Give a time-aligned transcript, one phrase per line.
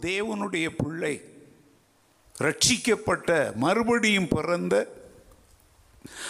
[0.00, 1.20] தேவனுடைய பிள்ளை
[2.38, 4.96] ரட்சிக்கப்பட்ட மறுபடியும் பிறந்த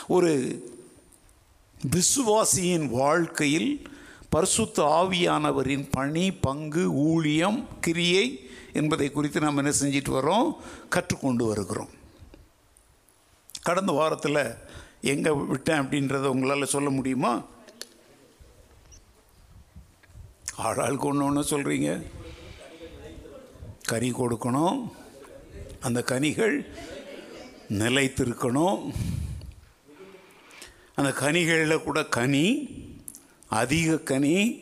[0.07, 0.33] ஒரு
[1.91, 3.91] விசுவாசியின் வாழ்க்கையில்
[4.29, 10.57] பரிசுத்த ஆவியானவரின் பணி பங்கு ஊழியம் கிரியை என்பதை குறித்து நாம் என்ன செஞ்சிட்டு வரோம்?
[10.89, 11.89] கற்றுக்கொண்டு வருகிறோம்.
[13.63, 14.55] கடந்த வாரத்தில்
[15.01, 17.45] எங்கே விட்டேன் அப்படின்றத உங்களால் சொல்ல முடியுமா?
[20.59, 22.03] ஆளாளுக்கு ஒன்று ஒன்று சொல்கிறீங்க
[23.89, 24.91] கனி கொடுக்கணும்.
[25.81, 26.67] அந்த கனிகள்
[27.69, 28.93] நிலைத்திருக்கணும்.
[30.95, 32.69] அந்த கனிகளில் கூட கனி
[33.47, 34.61] அதிக கனி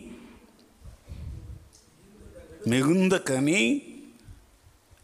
[2.65, 3.83] மிகுந்த கனி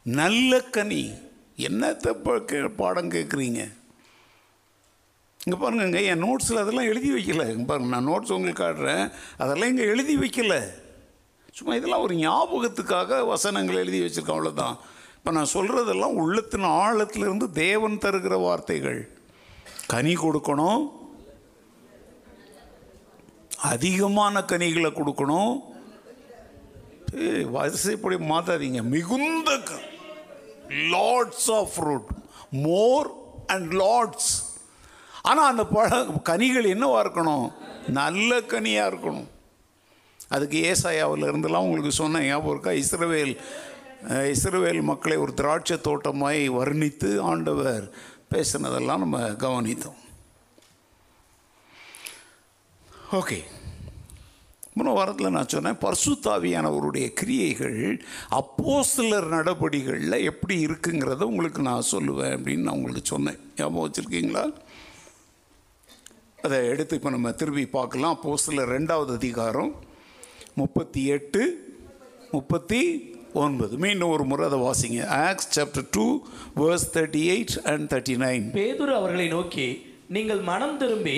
[0.03, 1.11] நல்ல கனி.
[1.57, 3.73] என்னத்தை கே- பாடம் கேட்குறீங்க
[5.45, 7.51] இங்கே பாருங்க என் நோட்ஸில் அதெல்லாம் எழுதி வைக்கல.
[7.51, 9.13] இங்கே பாருங்க நான் நோட்ஸ் உங்களுக்கு காட்டுறேன்.
[9.37, 10.81] அதெல்லாம் இங்கே எழுதி வைக்கல.
[11.57, 14.77] சும்மா இதெல்லாம் ஒரு ஞாபகத்துக்காக வசனங்கள் எழுதி வச்சிருக்கேன் அவ்வளோதான்
[15.17, 19.01] இப்போ நான் சொல்கிறதெல்லாம் உள்ளத்தின் ஆழத்திலிருந்து தேவன் தருகிற வார்த்தைகள்.
[19.87, 20.83] கனி கொடுக்கணும்.
[23.73, 25.53] அதிகமான கனிகளை கொடுக்கணும்.
[27.51, 28.83] வரிசைப்படி மாத்தாதீங்க.
[28.83, 29.59] மிகுந்த
[30.95, 32.11] lots of fruit
[32.51, 33.11] more
[33.47, 34.33] and lots
[35.23, 37.47] ஆனால் அந்த பழ கனிகள் என்னவாக இருக்கணும்?
[38.01, 39.29] நல்ல கனியாக இருக்கணும்.
[40.35, 42.73] அதுக்கு ஏசாயாவில் இருந்தெல்லாம் உங்களுக்கு சொன்னேன் ஞாபகம் இருக்கா?
[42.83, 43.35] இஸ்ரவேல்
[44.35, 47.85] இஸ்ரவேல் மக்களை ஒரு திராட்சை தோட்டமாய் வர்ணித்து ஆண்டவர்
[48.33, 49.99] பேசினதெல்லாம் நம்ம கவனித்தோம்.
[53.21, 53.39] ஓகே.
[54.77, 57.81] முன்ன வாரத்தில் நான் சொன்னேன் பர்சுத்தாவியானவருடைய கிரியைகள்
[58.41, 63.41] அப்போஸ்தலர் நடபடிகளில் எப்படி இருக்குங்கிறத உங்களுக்கு நான் சொல்லுவேன் அப்படின்னு நான் உங்களுக்கு சொன்னேன்.
[63.57, 64.45] ஞாபகம் வச்சுருக்கீங்களா?
[66.47, 68.17] அதை எடுத்து இப்போ நம்ம திரும்பி பார்க்கலாம்.
[68.17, 69.73] அப்போஸ்தலர் ரெண்டாவது அதிகாரம்
[70.61, 71.43] முப்பத்தி எட்டு
[72.35, 72.81] முப்பத்தி
[73.43, 73.75] ஒன்பது.
[73.85, 75.01] மீண்டும் ஒரு முறை அதை வாசிங்க.
[75.29, 76.05] Acts chapter two
[76.61, 79.67] verse thirty eight and thirty nine பேதுரு அவர்களை நோக்கி
[80.17, 81.17] நீங்கள் மனம் திரும்பி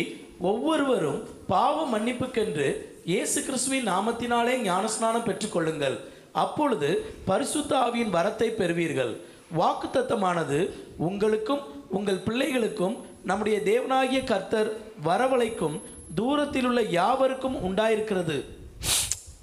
[0.50, 1.20] ஒவ்வொருவரும்
[1.52, 2.68] பாவ மன்னிப்புக்கென்று
[3.12, 5.96] இயேசு கிறிஸ்துவின் நாமத்தினாலே ஞானஸ்நானம் பெற்றுக்கொள்ளுங்கள்.
[6.44, 6.90] அப்பொழுது
[7.30, 9.12] பரிசுத்த ஆவியின் வரத்தை பெறுவீர்கள்.
[9.60, 10.58] வாக்குத்தத்தமானது
[11.08, 11.62] உங்களுக்கும்
[11.98, 12.96] உங்கள் பிள்ளைகளுக்கும்
[13.30, 14.70] நம்முடைய தேவனாகிய கர்த்தர்
[15.08, 15.76] வரவழைக்கும்
[16.18, 18.36] தூரத்தில் உள்ள யாவருக்கும் உண்டாயிருக்கிறது.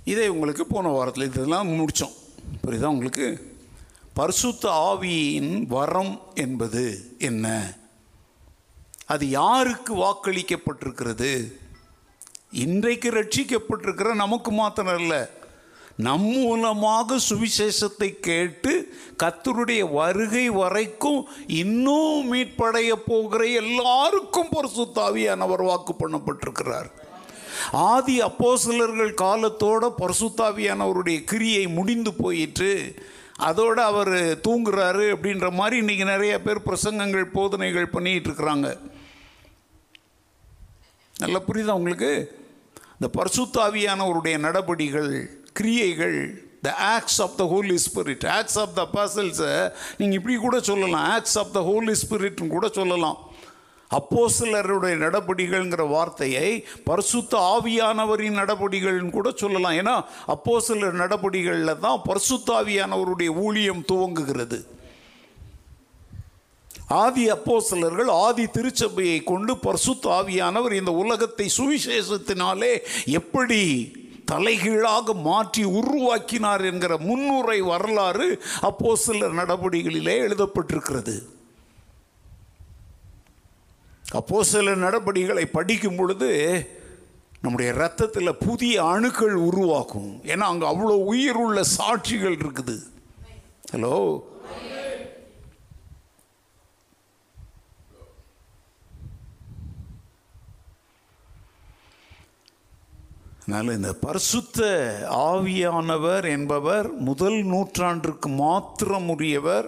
[0.06, 2.16] இதை உங்களுக்கு போன வாரத்தில் இதெல்லாம் முடித்தோம்
[2.68, 3.58] புரியுதா உங்களுக்கு?
[4.14, 7.74] பரிசுத்த ஆவியின் வரம் என்பது என்ன?
[9.06, 11.54] அது யாருக்கு வாக்களிக்கப்பட்டிருக்கிறது?
[12.52, 15.20] இன்றைக்கு ரட்சிக்கப்பட்டிருக்கிற நமக்கு மாத்திரம் இல்லை
[15.98, 26.92] நம் மூலமாக சுவிசேஷத்தை கேட்டு கத்தருடைய வருகை வரைக்கும் இன்னும் மீட்படைய போகிற எல்லாருக்கும் பரிசுத்தாவியானவர் வாக்கு பண்ணப்பட்டிருக்கிறார்.
[27.72, 32.94] ஆதி அப்போசலர்கள் காலத்தோட பரசுத்தாவியானவருடைய கிரியை முடிந்து போயிட்டு
[33.36, 34.10] அதோடு அவர்
[34.48, 38.78] தூங்குறாரு அப்படின்ற மாதிரி இன்னைக்கு நிறைய பேர் பிரசங்கங்கள் போதனைகள் பண்ணிகிட்டு இருக்கிறாங்க.
[41.20, 42.40] நல்லா புரியுதா உங்களுக்கு?
[43.00, 50.18] இந்த பரிசுத்தாவியானவருடைய நடபடிகள் கிரியைகள் the acts of the holy spirit acts of the பர்சல்ஸை நீங்கள்
[50.18, 51.10] இப்படி கூட சொல்லலாம்.
[51.10, 53.31] ஆக்ட்ஸ் ஆஃப் த ஹோலி ஸ்பிரிட்னு கூட சொல்லலாம்.
[53.98, 56.50] அப்போஸ்தலருடைய நடபடிகள்ங்கிற வார்த்தையை
[56.90, 59.78] பரிசுத்த ஆவியானவரின் நடபடிகள்னு கூட சொல்லலாம்.
[59.82, 59.96] ஏன்னா
[60.36, 64.60] அப்போஸ்தலர் நடபடிகளில் தான் பரிசுத்த ஆவியானவருடைய ஊழியம் துவங்குகிறது.
[66.88, 72.74] ஆதி அப்போஸ்தலர்கள் ஆதி திருச்சபையை கொண்டு பரிசுத்த ஆவியானவர் இந்த உலகத்தை சுவிசேஷத்தினாலே
[73.20, 73.62] எப்படி
[74.32, 78.28] தலைகீழாக மாற்றி உருவாக்கினார் என்கிற முன்னுரை வரலாறு
[78.70, 81.16] அப்போஸ்தலர் நடபடிகளிலே எழுதப்பட்டிருக்கிறது.
[84.20, 86.30] அப்போஸ்தலர் நடபடிகளை படிக்கும் பொழுது
[87.44, 90.12] நம்முடைய ரத்தத்தில் புதிய அணுக்கள் உருவாகும்.
[90.32, 92.76] ஏன்னா அங்கே அவ்வளோ உயிர் உள்ள சாட்சிகள் இருக்குது.
[93.74, 93.96] ஹலோ
[103.44, 104.60] அதனால் இந்த பரிசுத்த
[105.30, 109.68] ஆவியானவர் என்பவர் முதல் நூற்றாண்டிற்கு மாத்திரம் உரியவர்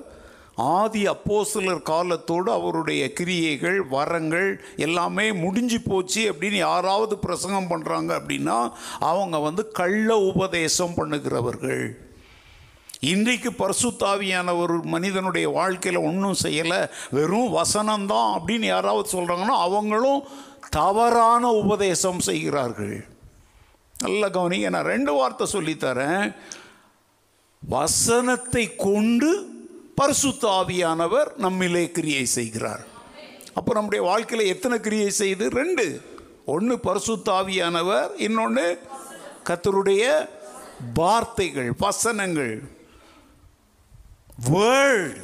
[0.55, 9.39] ஆதி அப்போஸ்தலர் காலத்தோடு அவருடைய கிரியைகள் வரங்கள் எல்லாமே முடிஞ்சு போச்சு அப்படின்னு யாராவது பிரசங்கம் பண்ணுறாங்க அப்படின்னா அவங்க
[9.39, 11.97] வந்து கள்ள உபதேசம் பண்ணுகிறவர்கள்.
[12.99, 20.23] இன்றைக்கு பரிசுத்தாவியான ஒரு மனிதனுடைய வாழ்க்கையில் ஒன்றும் செய்யலை வெறும் வசனம்தான் அப்படின்னு யாராவது சொல்கிறாங்கன்னா அவங்களும்
[20.69, 23.05] தவறான உபதேசம் செய்கிறார்கள்.
[23.95, 26.33] நல்ல கவனிங்க நான் ரெண்டு வார்த்தை சொல்லித்தரேன்.
[27.59, 29.52] வசனத்தை கொண்டு
[29.95, 32.83] பரிசுத்த ஆவியானவர் நம்மிலே கிரியை செய்கிறார்.
[33.53, 35.49] அப்போ நம்முடைய வாழ்க்கையில் எத்தனை கிரியை செய்து?
[35.49, 35.85] ரெண்டு.
[36.45, 38.65] ஒன்று பரிசுத்த ஆவியானவர் இன்னொன்று
[39.49, 40.03] கத்தருடைய
[40.93, 42.55] வார்த்தைகள் வசனங்கள்.
[44.49, 45.21] Word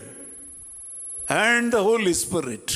[1.27, 2.74] and the holy spirit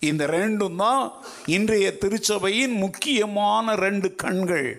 [0.00, 1.12] இந்த ரெண்டும் தான்
[1.46, 4.70] இன்றைய திருச்சபையின் முக்கியமான ரெண்டு கண்கள்.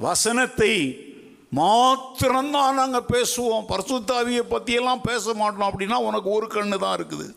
[0.00, 0.72] வசனத்தை
[1.56, 3.68] மாத்திரம்தான் நாங்கள் பேசுவோம்.
[3.72, 7.28] பரிசுத்தாவியை பற்றியெல்லாம் பேச மாட்டோம் அப்படின்னா உனக்கு ஒரு கண்ணு தான் இருக்குது.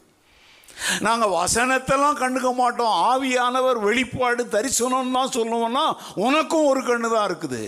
[1.07, 2.93] நாங்கள் வசனத்தெல்லாம் கண்டுக்க மாட்டோம்.
[3.11, 5.85] ஆவியானவர் வெளிப்பாடு தரிசனம் தான் சொல்லுவோம்னா
[6.27, 7.63] உனக்கும் ஒரு கண்ணு தான் இருக்குது.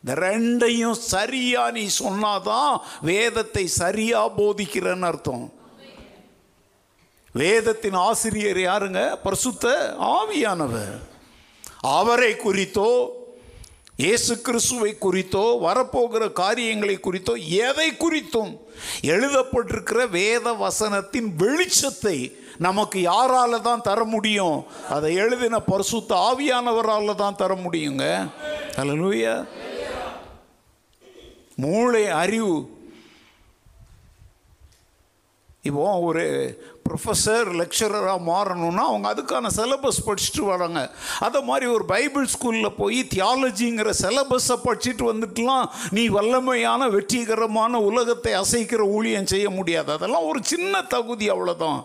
[0.00, 2.72] இந்த ரெண்டையும் சரியாக நீ சொன்னாதான்
[3.10, 5.50] வேதத்தை சரியாக போதிக்கிறேன்னு அர்த்தம்.
[7.34, 9.00] வேதத்தின் ஆசிரியர் யாருங்க?
[9.24, 10.96] பரிசுத்த ஆவியானவர்.
[11.98, 12.90] அவரை குறித்தோ
[13.96, 18.50] இயேசு கிறிஸ்துவை குறித்தோ வரப்போகிற காரியங்களை குறித்தோ எதை குறித்தும்
[19.00, 24.66] எழுதப்பட்டிருக்கிற வேத வசனத்தின் வெளிச்சத்தை நமக்கு யாரால தான் தர முடியும்?
[24.90, 28.04] அதை எழுதின பரிசுத்த ஆவியானவரால் தான் தர முடியுங்க.
[28.76, 29.46] அல்லேலூயா
[31.56, 32.56] மூளை அறிவு.
[35.62, 36.24] இப்போ ஒரு
[36.86, 40.80] ப்ரொஃபஸர் லெக்சரராக மாறணும்னா அவங்க அதுக்கான சிலபஸ் படிச்சுட்டு வராங்க.
[41.20, 48.78] அதை மாதிரி ஒரு பைபிள் ஸ்கூலில் போய் தியாலஜிங்கிற சிலபஸை படிச்சுட்டு வந்துட்டுலாம் நீ வல்லமையான வெற்றிகரமான உலகத்தை அசைக்கிற
[48.78, 49.92] ஊழியம் செய்ய முடியாது.
[49.92, 51.80] அதெல்லாம் ஒரு சின்ன தகுதி அவ்வளோதான்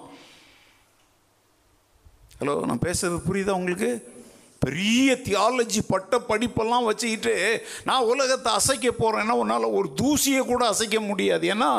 [2.40, 4.20] ஹலோ நான் பேசுறது புரியுதா உங்களுக்கு?
[4.60, 7.36] பெரிய தியாலஜி பட்ட படிப்பெல்லாம் வச்சுக்கிட்டு
[7.84, 11.46] நான் உலகத்தை அசைக்க போகிறேன்னா உன்னால் ஒரு தூசியை கூட அசைக்க முடியாது.
[11.54, 11.70] ஏன்னா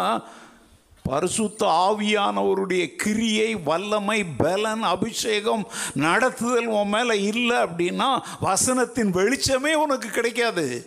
[1.05, 10.87] பரிசுத்த ஆவியானவருடைய கிரியை வல்லமை பலன் அபிஷேகம் நடத்துதல் உன் மேலே இல்லை அப்படின்னா வசனத்தின் வெளிச்சமே உனக்கு கிடைக்காது.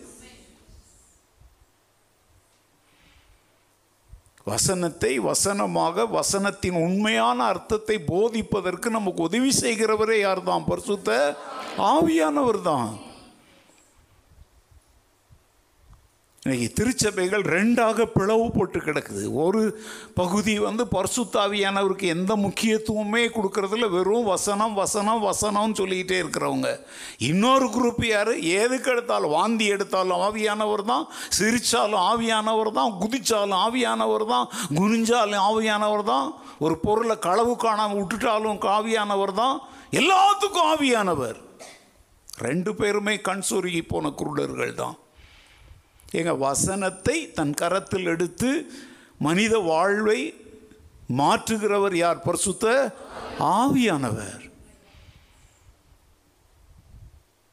[4.44, 11.38] வசனத்தை வசனமாக வசனத்தின் உண்மையான அர்த்தத்தை போதிப்பதற்கு நமக்கு உதவி செய்கிறவரே யார் தான் பரிசுத்த
[11.78, 13.05] ஆவியானவர் தான்
[16.46, 19.22] இன்றைக்கி திருச்சபைகள் ரெண்டாக பிளவு போட்டு கிடக்குது.
[19.44, 19.62] ஒரு
[20.20, 23.88] பகுதி வந்து பர்சுத்தாவியானவருக்கு எந்த முக்கியத்துவமே கொடுக்கறதில்ல.
[23.96, 26.70] வெறும் வசனம் வசனம் வசனம்னு சொல்லிக்கிட்டே இருக்கிறவங்க.
[27.30, 28.32] இன்னொரு குரூப் யார்?
[28.62, 31.08] எதுக்கு எடுத்தாலும் வாந்தி எடுத்தாலும் ஆவியானவர் தான்
[31.38, 34.46] சிரிச்சாலும் ஆவியானவர் தான் குதிச்சாலும் ஆவியானவர் தான்
[34.80, 36.28] குனிஞ்சாலும் ஆவியானவர் தான்
[36.68, 39.58] ஒரு பொருளை களவு காணாமல் விட்டுட்டாலும் ஆவியானவர் தான்.
[40.02, 41.40] எல்லாத்துக்கும் ஆவியானவர்.
[42.48, 44.96] ரெண்டு பேருமே கண் சொருகி போன குருடர்கள் தான்.
[46.12, 48.72] எங்க வசனத்தை தன் கரத்தில் எடுத்து
[49.20, 50.34] மனித வாழ்வை
[51.18, 52.20] மாற்றுகிறவர் யார்?
[52.20, 52.96] பரிசுத்த
[53.40, 54.54] ஆவியானவர்.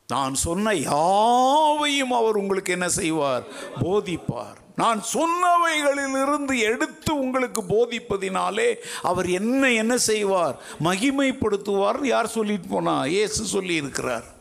[0.07, 3.43] நான் சொன்ன யாவையும் அவர் உங்களுக்கு என்ன செய்வார்?
[3.81, 4.57] போதிப்பார்.
[4.77, 10.57] நான் சொன்னவைகளிலிருந்து எடுத்து உங்களுக்கு போதிப்பதினாலே அவர் என்ன என்ன செய்வார்?
[10.85, 13.05] மகிமைப்படுத்துவார் யார் சொல்லிட்டு போனா?
[13.05, 14.41] இயேசு சொல்லி இருக்கிறார்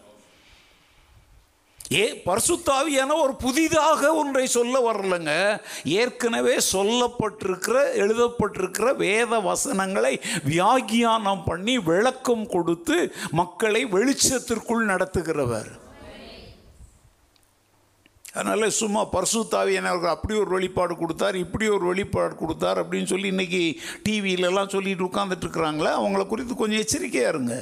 [1.94, 5.32] ஏ பர்சுத்தாவியான ஒரு புதிதாக ஒன்றை சொல்ல வரலங்க.
[5.84, 10.14] ஏற்கனவே சொல்லப்பட்டிருக்கிற எழுதப்பட்டிருக்கிற வேத வசனங்களை
[10.46, 12.98] வியாகியானம் பண்ணி விளக்கம் கொடுத்து
[13.32, 15.72] மக்களை வெளிச்சத்திற்குள் நடத்துகிறவர்.
[18.34, 23.64] அதனால் சும்மா பரிசுத்தாவியானவர்கள் அப்படி ஒரு வெளிப்பாடு கொடுத்தார் இப்படி ஒரு வெளிப்பாடு கொடுத்தார் அப்படின்னு சொல்லி இன்னைக்கு
[24.10, 27.56] டிவியிலலாம் சொல்லிட்டு உட்காந்துட்டு இருக்கிறாங்களே அவங்கள குறித்து கொஞ்சம் எச்சரிக்கையாக இருங்க.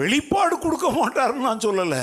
[0.00, 2.02] வெளிப்பாடு கொடுக்க மாட்டாருன்னு நான் சொல்லலை.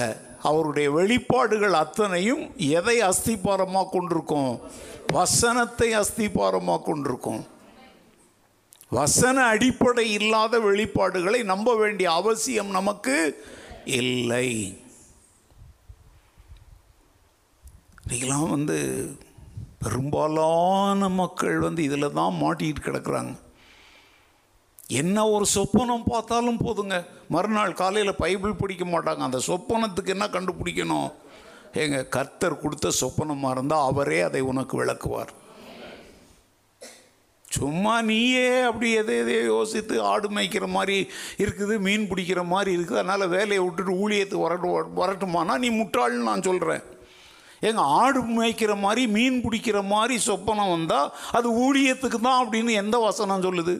[0.50, 2.44] அவருடைய வெளிப்பாடுகள் அத்தனையும்
[2.78, 4.54] எதை அஸ்திபாரமாக கொண்டிருக்கும்?
[5.18, 7.42] வசனத்தை அஸ்திபாரமாக கொண்டிருக்கும்.
[8.98, 13.16] வசன அடிப்படை இல்லாத வெளிப்பாடுகளை நம்ப வேண்டிய அவசியம் நமக்கு
[14.02, 14.50] இல்லை.
[18.04, 18.78] இன்னைக்கெல்லாம் வந்து
[19.84, 23.34] பெரும்பாலான மக்கள் வந்து இதில் தான் மாட்டிகிட்டு கிடக்குறாங்க.
[24.90, 26.96] என்ன ஒரு சொப்பனம் பார்த்தாலும் போதுங்க.
[27.30, 29.22] மறுநாள் காலையில் பைபிள் பிடிக்க மாட்டாங்க.
[29.28, 31.12] அந்த சொப்பனத்துக்கு என்ன கண்டுபிடிக்கணும்?
[31.84, 35.32] எங்கள் கர்த்தர் கொடுத்த சொப்பனமாக இருந்தால் அவரே அதை உனக்கு விளக்குவார்.
[37.58, 40.96] சும்மா நீயே அப்படி எதை எதையோ யோசித்து ஆடு மேய்க்கிற மாதிரி
[41.44, 43.00] இருக்குது மீன் பிடிக்கிற மாதிரி இருக்குது.
[43.02, 44.70] அதனால் வேலையை விட்டுட்டு ஊழியத்துக்கு வரட்டு
[45.02, 46.84] வரட்டுமானா நீ முட்டாள்னு நான் சொல்கிறேன்
[47.68, 53.46] ஏங்க ஆடு மேய்க்கிற மாதிரி மீன் பிடிக்கிற மாதிரி சொப்பனம் வந்தால் அது ஊழியத்துக்கு தான் அப்படின்னு எந்த வசனம்
[53.46, 53.76] சொல்லுது?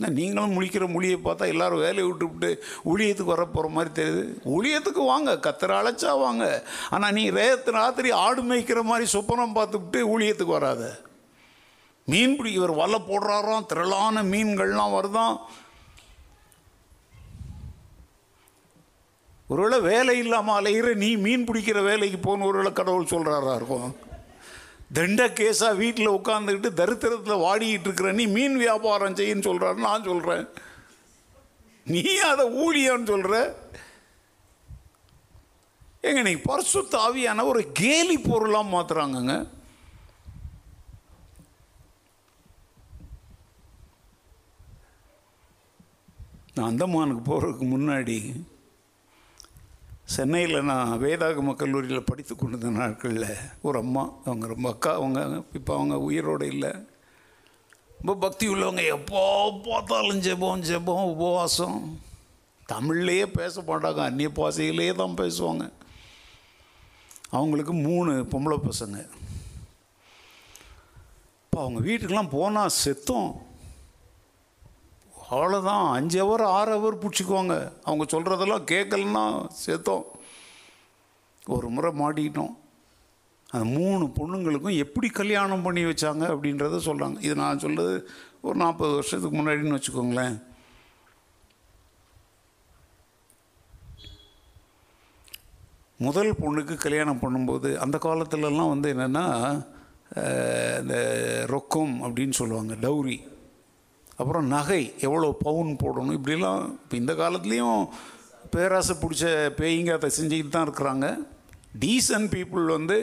[0.00, 2.50] என்ன நீங்களும் முழிக்கிற மொழியை பார்த்தா எல்லோரும் வேலையை விட்டுவிட்டு
[2.90, 4.22] ஊழியத்துக்கு வர போகிற மாதிரி தெரியுது.
[4.56, 6.44] ஊழியத்துக்கு வாங்க கத்திர அழைச்சா வாங்க.
[6.90, 10.82] ஆனால் நீ ரேத்து ராத்திரி ஆடு மேய்க்கிற மாதிரி சொப்பனம் பார்த்துக்கிட்டு ஊழியத்துக்கு வராத.
[12.04, 15.34] மீன் பிடி இவர் வலை போடுறாராம் திரளான மீன்கள்லாம் வருதான்.
[19.48, 23.90] ஒருவேளை வேலை இல்லாமல் அலைகிற நீ மீன் பிடிக்கிற வேலைக்கு போகணும் ஒருவேளை கடவுள் சொல்கிறாரா இருக்கும்?
[24.92, 30.46] தண்ட கேஸாக வீட்டில் உட்காந்துக்கிட்டு தரித்திரத்தில் வாடிக்கிட்டு இருக்கிற நீ மீன் வியாபாரம் செய்யுன்னு சொல்கிறாரு நான் சொல்கிறேன்
[31.86, 33.36] நீ அதை ஊழியான்னு சொல்கிற
[36.02, 39.34] ஏங்க நீ பர்சு தாவியான ஒரு கேலி பொருளாக மாத்துறாங்கங்க.
[46.54, 48.16] நான் அந்தமானுக்கு போகிறதுக்கு முன்னாடி
[50.12, 55.20] சென்னையில் நான் வேதாகம கல்லூரியில் படித்து கொண்டிருந்த நாட்களில் ஒரு அம்மா அவங்க ரொம்ப அக்கா அவங்க
[55.58, 56.70] இப்போ அவங்க உயிரோடு இல்லை.
[57.98, 59.20] ரொம்ப பக்தி உள்ளவங்க எப்போ
[59.66, 61.76] பார்த்தாலும் ஜெபம் ஜெபம் உபவாசம்.
[62.72, 65.66] தமிழ்லேயே பேச மாட்டாங்க அந்நிய பாசையிலே தான் பேசுவாங்க.
[67.30, 68.98] அவங்களுக்கு மூணு பொம்பளை பசங்க.
[71.44, 73.30] இப்போ அவங்க வீட்டுக்கெலாம் போனால் செத்தோம்.
[75.30, 77.54] அவ்வளோதான் அஞ்சு ஹவர் ஆறு ஹவர் பிடிச்சிக்குவாங்க.
[77.88, 79.24] அவங்க சொல்கிறதெல்லாம் கேட்கலன்னா
[79.64, 80.06] சேர்த்தோம்
[81.54, 82.54] ஒரு முறை மாட்டிக்கிட்டோம்.
[83.52, 87.94] அந்த மூணு பொண்ணுங்களுக்கும் எப்படி கல்யாணம் பண்ணி வச்சாங்க அப்படின்றத சொல்கிறாங்க இது நான் சொல்கிறது
[88.46, 90.36] ஒரு நாற்பது வருஷத்துக்கு முன்னாடின்னு வச்சுக்கோங்களேன்.
[96.06, 99.24] முதல் பொண்ணுக்கு கல்யாணம் பண்ணும்போது அந்த காலத்துலலாம் வந்து என்னென்னா
[100.80, 100.96] இந்த
[101.54, 103.18] ரொக்கம் அப்படின்னு சொல்லுவாங்க டௌரி.
[104.18, 107.82] அப்புறம் நகை எவ்வளோ பவுன் போடணும் இப்படிலாம் இப்போ இந்த காலத்துலேயும்
[108.54, 109.24] பேராசை பிடிச்ச
[109.58, 111.06] பேய்ங்க அதை செஞ்சுக்கிட்டு தான் இருக்கிறாங்க.
[111.80, 112.96] டீசன்ட் பீப்புள் வந்து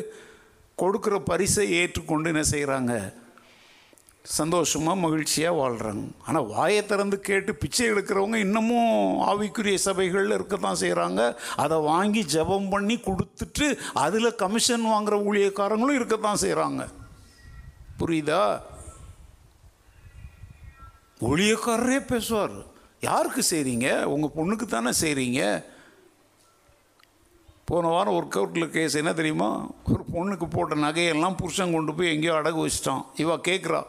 [0.77, 2.93] கொடுக்குற பரிசை ஏற்றுக்கொண்டு என்ன செய்கிறாங்க
[4.31, 11.21] சந்தோஷமாக மகிழ்ச்சியாக வாழ்கிறாங்க ஆனால் வாயை திறந்து கேட்டு பிச்சை எடுக்கிறவங்க இன்னமும் ஆவிக்குரிய சபைகளில் இருக்க தான் செய்கிறாங்க
[11.55, 16.81] அதை வாங்கி ஜெபம் பண்ணி கொடுத்துட்டு அதில் கமிஷன் வாங்குகிற ஊழியக்காரங்களும் இருக்க தான் செய்கிறாங்க
[17.99, 18.41] புரியுதா?
[21.19, 22.55] ஊழியக்காரரே பேசுவார்.
[22.99, 25.65] யாருக்கு செய்கிறீங்க உங்கள் பொண்ணுக்கு தானே செய்கிறீங்க
[27.65, 29.67] போன வாரம் ஒர்க் அவுட்டில் கேஸ் என்ன தெரியுமா?
[29.91, 33.05] ஒரு பொண்ணுக்கு போட்ட நகையெல்லாம் புருஷன் கொண்டு போய் எங்கேயோ அடகு வச்சிட்டான்.
[33.17, 33.83] இவா கேட்குறா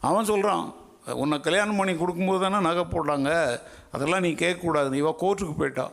[0.00, 3.60] அவன் சொல்கிறான் உன்னை கல்யாணம் பண்ணி கொடுக்கும்போது தானே நகை போட்டாங்க.
[3.90, 4.92] அதெல்லாம் நீ கேட்கக்கூடாது.
[5.02, 5.90] இவா கோர்ட்டுக்கு போயிட்டா.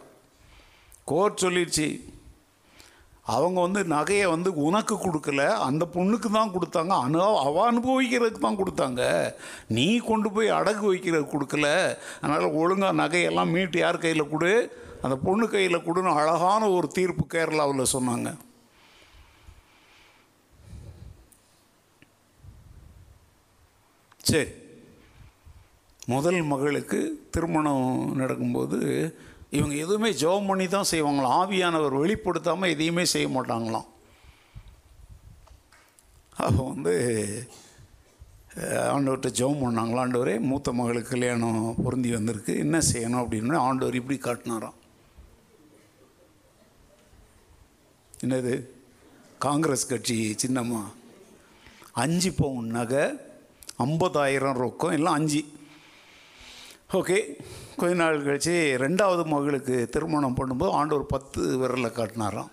[1.06, 2.17] கோர்ட் சொல்லிடுச்சு.
[3.36, 9.02] அவங்க வந்து நகையை வந்து உனக்கு கொடுக்கல அந்த பொண்ணுக்கு தான் கொடுத்தாங்க அனு அவ அனுபவிக்கிறதுக்கு தான் கொடுத்தாங்க.
[9.78, 11.70] நீ கொண்டு போய் அடகு வைக்கிறதுக்கு கொடுக்கல.
[12.22, 14.52] அதனால் ஒழுங்காக நகையெல்லாம் மீட்டு யார் கையில் கொடு?
[15.06, 18.30] அந்த பொண்ணு கையில் கொடுன்னு அழகான ஒரு தீர்ப்பு கேரளாவில் சொன்னாங்க.
[24.30, 24.50] சரி.
[26.14, 27.00] முதல் மகளுக்கு
[27.32, 28.80] திருமணம் நடக்கும்போது
[29.56, 31.38] இவங்க எதுவுமே ஜெபம் பண்ணி தான் செய்வாங்களாம்.
[31.42, 33.88] ஆவியானவர் வெளிப்படுத்தாமல் எதையுமே செய்ய மாட்டாங்களாம்.
[36.46, 36.96] அப்போ வந்து
[38.96, 42.54] ஆண்டவர்கிட்ட ஜெபம் பண்ணாங்களா ஆண்டவரே மூத்த மகளுக்கு கல்யாணம் பொருந்தி வந்திருக்கு.
[42.64, 44.78] என்ன செய்யணும் அப்படின்னு ஆண்டவர் இப்படி காட்டினாராம்.
[48.26, 48.54] என்னது?
[49.46, 50.84] காங்கிரஸ் கட்சி சின்னம்மா
[52.04, 53.04] அஞ்சு பவுன் நகை
[53.86, 55.42] ஐம்பதாயிரம் ரொக்கம் எல்லாம் அஞ்சு.
[56.96, 57.18] ஓகே.
[57.76, 62.52] கொஞ்ச நாள் கழித்து ரெண்டாவது மகளுக்கு திருமணம் பண்ணும்போது ஆண்டவர் பத்து விரலை காட்டினாராம்.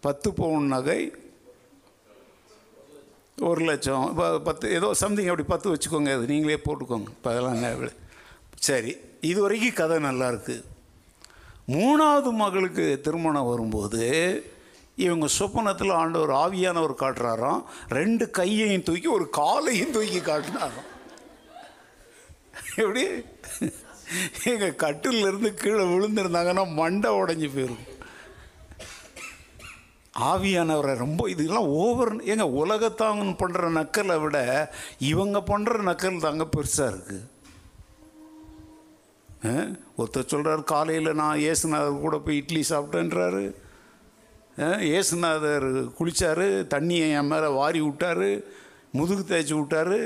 [0.00, 1.12] பத்து பவுன் நகை
[3.38, 7.08] ஒரு லட்சம் இப்போ பத்து ஏதோ சம்திங் அப்படி பத்து வச்சுக்கோங்க அது நீங்களே போட்டுக்கோங்க.
[7.16, 7.92] இப்போ அதெல்லாம்
[8.68, 10.64] சரி இது வரைக்கும் கதை நல்லா இருக்குது
[11.76, 14.04] மூணாவது மகளுக்கு திருமணம் வரும்போது
[14.96, 17.64] இவங்க சொப்பனத்தில் ஆண்டவர் ஆவியானவர் காட்டுறாராம்.
[17.88, 20.88] ரெண்டு கையையும் தூக்கி ஒரு காலையும் தூக்கி காட்டினாராம்.
[22.66, 23.04] எப்படி?
[24.50, 27.86] எங்கள் கட்டிலிருந்து கீழே விழுந்துருந்தாங்கன்னா மண்டை உடஞ்சி போயிடும்
[30.28, 34.38] ஆவியானவரை ரொம்ப இதெல்லாம் ஓவர் ஏங்க உலகத்தாங்க பண்ணுற நக்கலை விட
[35.10, 37.26] இவங்க பண்ணுற நக்கல் தாங்க பெருசாக இருக்குது
[39.98, 43.44] ஒருத்தர் சொல்கிறார் காலையில் நான் ஏசுநாதர் கூட போய் இட்லி சாப்பிட்டேன்றாரு.
[44.98, 48.30] ஏசுநாதர் குளித்தார் தண்ணியை என் மேலே வாரி விட்டாரு
[48.98, 50.00] முதுகு தேய்ச்சி விட்டாரு.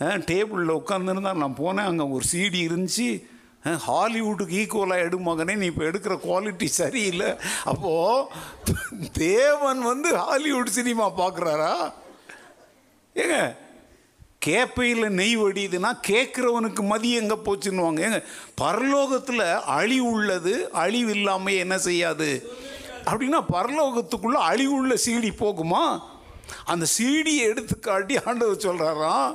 [0.00, 3.08] டேபிளில் உட்காந்துருந்தா நான் போனேன் அங்கே ஒரு சீடி இருந்துச்சு.
[3.88, 7.28] ஹாலிவுட்டுக்கு ஈக்குவலாக எடு மகனே நீ இப்போ எடுக்கிற குவாலிட்டி சரியில்லை.
[7.72, 11.74] அப்போது தேவன் வந்து ஹாலிவுட் சினிமா பார்க்குறாரா
[13.16, 13.38] ஏங்க
[14.46, 18.00] கேப்பையில் நெய் வடியுதுன்னா கேட்குறவனுக்கு மதி எங்கே போச்சுன்னுவாங்க.
[18.06, 18.20] ஏங்க
[18.62, 19.46] பரலோகத்தில்
[19.78, 22.30] அழிவு உள்ளது அழிவு இல்லாமல் என்ன செய்யாது?
[23.10, 25.84] அப்படின்னா பரலோகத்துக்குள்ளே அழிவுள்ள சீடி போகுமா?
[26.72, 29.30] அந்த சீடியை எடுத்து காட்டி ஆண்டவர் சொல்கிறாராம்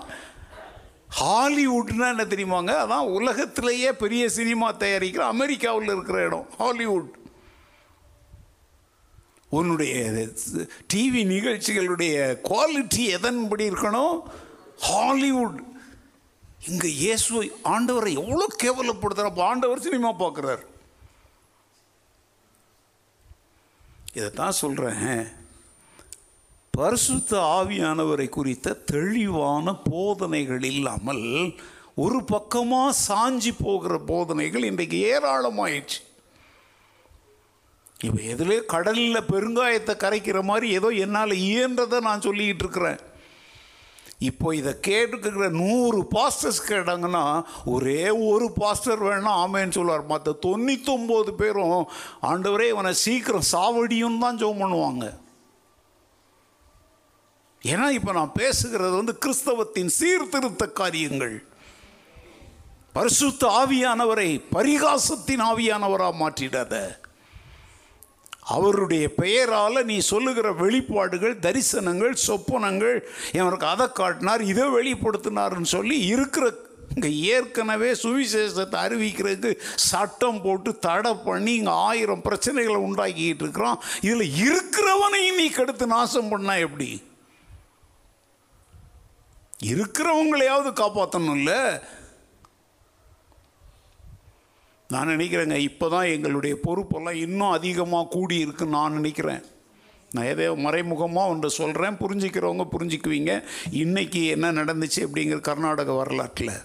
[1.19, 2.71] ஹாலிவுட்னா என்ன தெரியுமாங்க?
[2.83, 7.07] அதான் உலகத்திலேயே பெரிய சினிமா தயாரிக்கிற அமெரிக்காவில் இருக்கிற இடம் ஹாலிவுட்.
[9.49, 9.93] உன்னுடைய
[10.93, 12.15] டிவி நிகழ்ச்சிகளுடைய
[12.49, 14.17] குவாலிட்டி எதன்படி இருக்கணும்?
[14.89, 15.59] ஹாலிவுட்.
[16.69, 20.63] இங்கே இயேசு ஆண்டவரை எவ்வளோ கேவலப்படுத்துகிற அப்போ ஆண்டவர் சினிமா பார்க்குறார்.
[24.17, 25.27] இதைத்தான் சொல்கிறேன்
[26.77, 31.25] பரிசுத்த ஆவியானவரை குறித்த தெளிவான போதனைகள் இல்லாமல்
[32.03, 35.99] ஒரு பக்கமாக சாஞ்சி போகிற போதனைகள் இன்றைக்கு ஏராளமாயிடுச்சு.
[38.05, 42.99] இப்போ எதுலே கடலில் பெருங்காயத்தை கரைக்கிற மாதிரி ஏதோ என்னால் இயன்றதை நான் சொல்லிக்கிட்டு இருக்கிறேன்.
[44.29, 47.25] இப்போ இதை கேட்டுக்கிற நூறு பாஸ்டர்ஸ் கேட்டாங்கன்னா
[47.75, 50.11] ஒரே ஒரு பாஸ்டர் வேணால் ஆமேன்னு சொல்லுவார்.
[50.13, 51.79] மற்ற தொண்ணூத்தொம்பது பேரும்
[52.31, 55.05] ஆண்டவரே இவனை சீக்கிரம் சாவடியும் தான் ஜோம் பண்ணுவாங்க.
[57.71, 61.35] ஏன்னா இப்போ நான் பேசுகிறது வந்து கிறிஸ்தவத்தின் சீர்திருத்த காரியங்கள்.
[62.97, 66.73] பரிசுத்த ஆவியானவரை பரிகாசத்தின் ஆவியானவராக மாற்றிடாத.
[68.55, 72.97] அவருடைய பெயரால் நீ சொல்லுகிற வெளிப்பாடுகள் தரிசனங்கள் சொப்பனங்கள்
[73.37, 76.45] இவருக்கு அதை காட்டினார் இதை வெளிப்படுத்தினார்னு சொல்லி இருக்கிற
[76.95, 85.39] இங்கே ஏற்கனவே சுவிசேஷத்தை அறிவிக்கிறதுக்கு சட்டம் போட்டு தடை பண்ணி இங்கே ஆயிரம் பிரச்சனைகளை உண்டாக்கிக்கிட்டு இருக்கிறோம் இதில் இருக்கிறவனையும்
[85.41, 86.89] நீ கெடுத்து நாசம் பண்ணால் எப்படி?
[89.59, 91.53] இருக்கிறவங்களையாவது காப்பாற்றணும்ல
[94.89, 99.41] நான் நினைக்கிறேங்க இப்போ தான் எங்களுடைய பொறுப்பெல்லாம் இன்னும் அதிகமாக கூடி இருக்குன்னு நான் நினைக்கிறேன்.
[100.11, 103.43] நான் ஏதோ மறைமுகமாக ஒன்று சொல்கிறேன் புரிஞ்சுக்கிறவங்க புரிஞ்சுக்குவீங்க.
[103.71, 106.55] இன்னைக்கு என்ன நடந்துச்சு அப்படிங்கிற கர்நாடக வரலாற்றில்.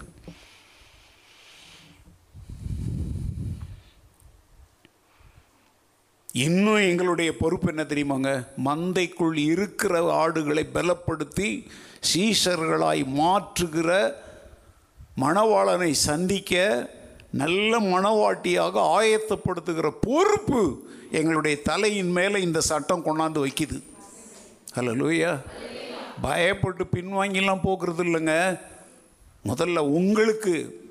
[6.35, 8.47] இன்னும் எங்களுடைய பொறுப்பு என்ன தெரியுமாங்க?
[8.65, 11.67] மந்தைக்குள் இருக்கிற ஆடுகளை பலப்படுத்தி
[12.13, 14.13] சீசர்களாய் மாற்றுகிற
[15.21, 16.89] மணவாளனை சந்திக்க
[17.31, 23.83] நல்ல மணவாட்டியாக ஆயத்தப்படுத்துகிற பொறுப்பு எங்களுடைய தலையின் மேலே இந்த சட்டம் கொண்டாந்து வைக்குது.
[24.75, 25.39] ஹலோ லூயா
[26.21, 28.59] பயப்பட்டு பின்வாங்கிலாம் போக்குறது இல்லைங்க
[29.45, 30.82] முதல்ல உங்களுக்கு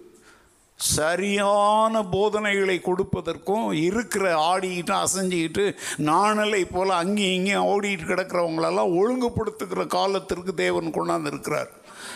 [0.85, 10.90] சரியான போதனைகளை கொடுப்பதற்கும் இருக்கிற ஆடிக்கிட்டு அசைஞ்சிக்கிட்டு நாணலை போல் அங்கேயும் இங்கேயும் ஓடிட்டு கிடக்கிறவங்களெல்லாம் ஒழுங்குபடுத்துகிற காலத்திற்கு தேவன்
[10.90, 11.71] கொண்டாந்து இருக்கிறார்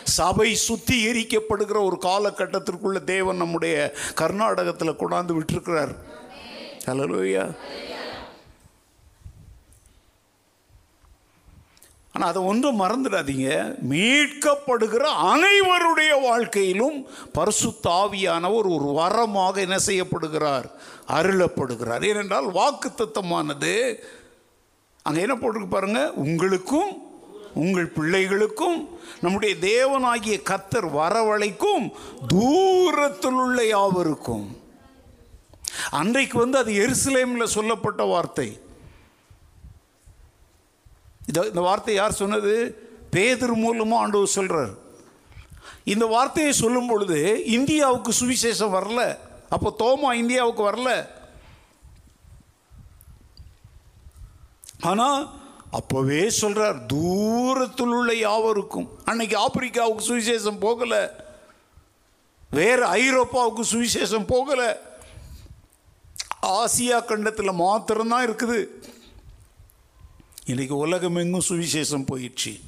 [0.05, 3.77] சபை சுத்திகரிக்கப்படுகிற ஒரு காலகட்டத்திற்குள்ள தேவன் நம்முடைய
[4.15, 5.95] கர்நாடகத்தில் கொண்டாந்து விட்டுருக்கிறார்.
[6.87, 7.45] ஹலோயா
[12.17, 13.49] ஆனால் அதை ஒன்றும் மறந்துடாதீங்க.
[13.91, 20.67] மீட்கப்படுகிற அனைவருடைய வாழ்க்கையிலும் பரிசுத்தாவியானவர் ஒரு வரமாக என்ன செய்யப்படுகிறார்?
[21.19, 22.05] அருளப்படுகிறார்.
[22.11, 23.75] ஏனென்றால் வாக்கு தத்தமானது
[25.03, 26.13] அங்கே என்ன போட்டிருக்கு பாருங்க?
[26.13, 27.05] உங்களுக்கும்
[27.55, 28.79] உங்கள் பிள்ளைகளுக்கும்
[29.21, 31.87] நம்முடைய தேவனாகிய கத்தர் வரவழைக்கும்
[32.27, 34.47] தூரத்தில் உள்ள யாவருக்கும்.
[35.91, 38.49] அன்றைக்கு வந்து அது எருசலேமில் சொல்லப்பட்ட வார்த்தை.
[41.27, 42.55] இதை இந்த வார்த்தை யார் சொன்னது?
[43.11, 44.73] பேதர் மூலமாக ஆண்டவர் சொல்கிறார்
[45.85, 49.03] இந்த வார்த்தையை சொல்லும் பொழுது இந்தியாவுக்கு சுவிசேஷம் வரல.
[49.49, 50.91] அப்போ தோமா இந்தியாவுக்கு வரல.
[54.81, 55.21] ஆனால்
[55.79, 58.89] அப்போவே சொல்கிறார் தூரத்தில் உள்ள யாவருக்கும்.
[59.05, 61.11] அன்னைக்கு ஆப்பிரிக்காவுக்கு சுவிசேஷம் போகலை.
[62.51, 64.69] வேறு ஐரோப்பாவுக்கு சுவிசேஷம் போகலை.
[66.43, 68.59] ஆசியா கண்டத்தில் மாத்திரம்தான் இருக்குது.
[70.47, 72.61] இன்றைக்கி உலகமெங்கும் சுவிசேஷம் போயிடுச்சு.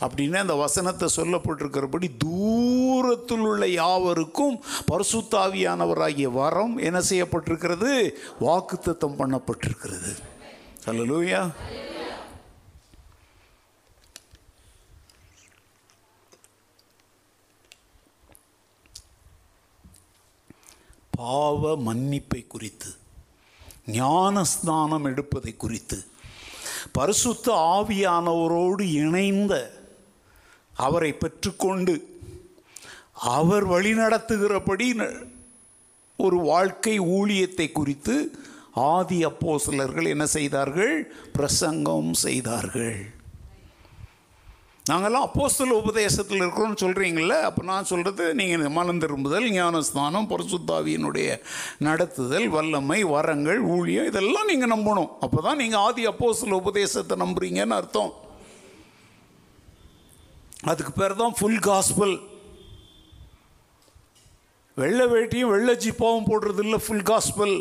[0.00, 8.10] அப்படின்னு அந்த வசனத்தை சொல்லப்பட்டிருக்கிறபடி தூரத்தில் உள்ள யாவருக்கும் பரிசுத்தாவியானவராகிய வரம் என்ன செய்யப்பட்டிருக்கிறது?
[8.40, 10.16] வாக்குத்தத்தம் பண்ணப்பட்டிருக்கிறது.
[10.86, 11.52] சொல்லலூயா
[21.10, 22.94] பாவ மன்னிப்பை குறித்து
[23.86, 26.04] ஞானஸ்நானம் எடுப்பதை குறித்து
[26.92, 29.80] பரிசுத்த ஆவியானவரோடு இணைந்த
[30.74, 32.20] அவரை பெற்றுக்கொண்டு
[33.12, 35.30] அவர் வழிநடத்துகிறபடி ந-
[36.16, 38.30] ஒரு வாழ்க்கை ஊழியத்தை குறித்து
[38.74, 41.12] ஆதி அப்போ சிலர்கள் என்ன செய்தார்கள்?
[41.32, 43.10] பிரசங்கம் செய்தார்கள்.
[44.90, 51.28] நாங்கள்லாம் அப்போஸ்தல உபதேசத்தில் இருக்கிறோம்னு சொல்கிறீங்கள அப்போ நான் சொல்கிறது நீங்கள் மனம் திரும்புதல் ஞானஸ்தானம் பரிசுத்தாவியினுடைய
[51.86, 55.10] நடத்துதல் வல்லமை வரங்கள் ஊழியம் இதெல்லாம் நீங்கள் நம்பணும்.
[55.24, 58.12] அப்போ தான் நீங்கள் ஆதி அப்போஸ்தல உபதேசத்தை நம்புறீங்கன்னு அர்த்தம்.
[60.70, 62.16] அதுக்கு பேர் தான் ஃபுல் காஸ்பல்
[64.76, 67.56] வெள்ளை வேட்டியும் வெள்ளை ஜிப்பாவும் போடுறது இல்லை ஃபுல் காஸ்பல்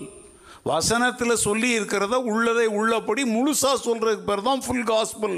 [0.69, 5.37] வசனத்தில் சொல்லி இருக்கிறத உள்ளதை உள்ளபடி முழுசாக சொல்கிறதுக்கு பேர் தான் ஃபுல் காஸ்பல்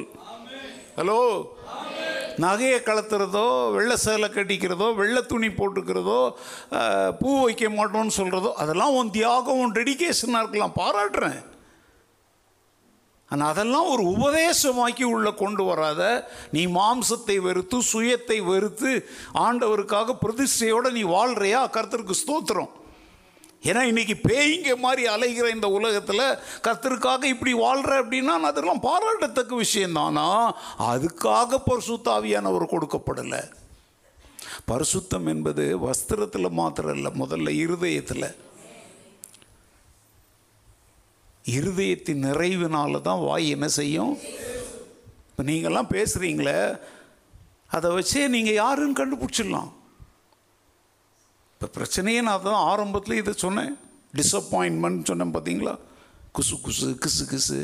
[0.98, 1.20] ஹலோ?
[2.44, 6.20] நகையை கலத்துறதோ வெள்ளை சேலை கட்டிக்கிறதோ வெள்ளை துணி போட்டுக்கிறதோ
[7.20, 10.78] பூ வைக்க மாட்டோம்னு சொல்கிறதோ அதெல்லாம் உன் தியாகம் உன் டெடிக்கேஷனாக இருக்கலாம்.
[10.82, 11.42] பாராட்டுறேன்.
[13.32, 16.02] ஆனால் அதெல்லாம் ஒரு உபதேசமாக்கி உள்ளே கொண்டு வராத
[16.56, 18.92] நீ மாம்சத்தை வெறுத்து சுயத்தை வெறுத்து
[19.46, 22.72] ஆண்டவருக்காக பிரதிஷ்டையோடு நீ வாழ்கிறையா கருத்தருக்கு ஸ்தோத்திரம்.
[23.64, 30.30] ஏன்னா இன்னைக்கு பேய்ங்க மாதிரி அலைகிற இந்த உலகத்தில் கத்திற்காக இப்படி வாழ்கிற அப்படின்னா அதெல்லாம் பாராட்டத்தக்க விஷயந்தானா
[30.92, 33.42] அதுக்காக பரிசுத்தாவியானவர் கொடுக்கப்படலை.
[34.72, 38.28] பரிசுத்தம் என்பது வஸ்திரத்தில் மாத்திரம் இல்லை முதல்ல இருதயத்தில்.
[41.44, 44.20] இருதயத்தின் நிறைவினால தான் வாய் என்ன செய்யும்?
[45.30, 46.60] இப்போ நீங்கள்லாம் பேசுகிறீங்களே
[47.68, 49.72] அதை வச்சே நீங்கள் யாருன்னு கண்டுபிடிச்சிடலாம்.
[51.64, 53.70] இப்போ பிரச்சனையே நான் தான் ஆரம்பத்தில் இதை சொன்னேன்.
[54.18, 55.74] டிசப்பாயின்மெண்ட் சொன்னேன் பார்த்தீங்களா
[56.38, 57.60] குசு குசு கிசு கிசு.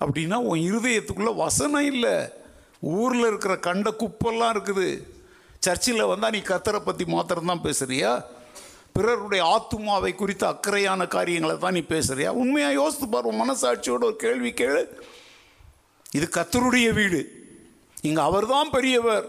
[0.00, 2.14] அப்படின்னா உன் இருதயத்துக்குள்ளே வசனம் இல்லை.
[2.80, 4.88] ஊரில் இருக்கிற கண்ட குப்பெல்லாம் இருக்குது.
[5.66, 8.26] சர்ச்சில் வந்தால் நீ கத்தரை பற்றி மாத்திரம்தான் தான்
[8.96, 14.82] பிறருடைய ஆத்துமாவை குறித்த அக்கறையான காரியங்களை தான் நீ பேசுகிறியா உண்மையாக யோசித்து பாரு மனசாட்சியோட ஒரு கேள்வி கேளு.
[16.18, 17.22] இது கத்தருடைய வீடு.
[18.08, 19.28] இங்கே அவர்தான் பெரியவர்.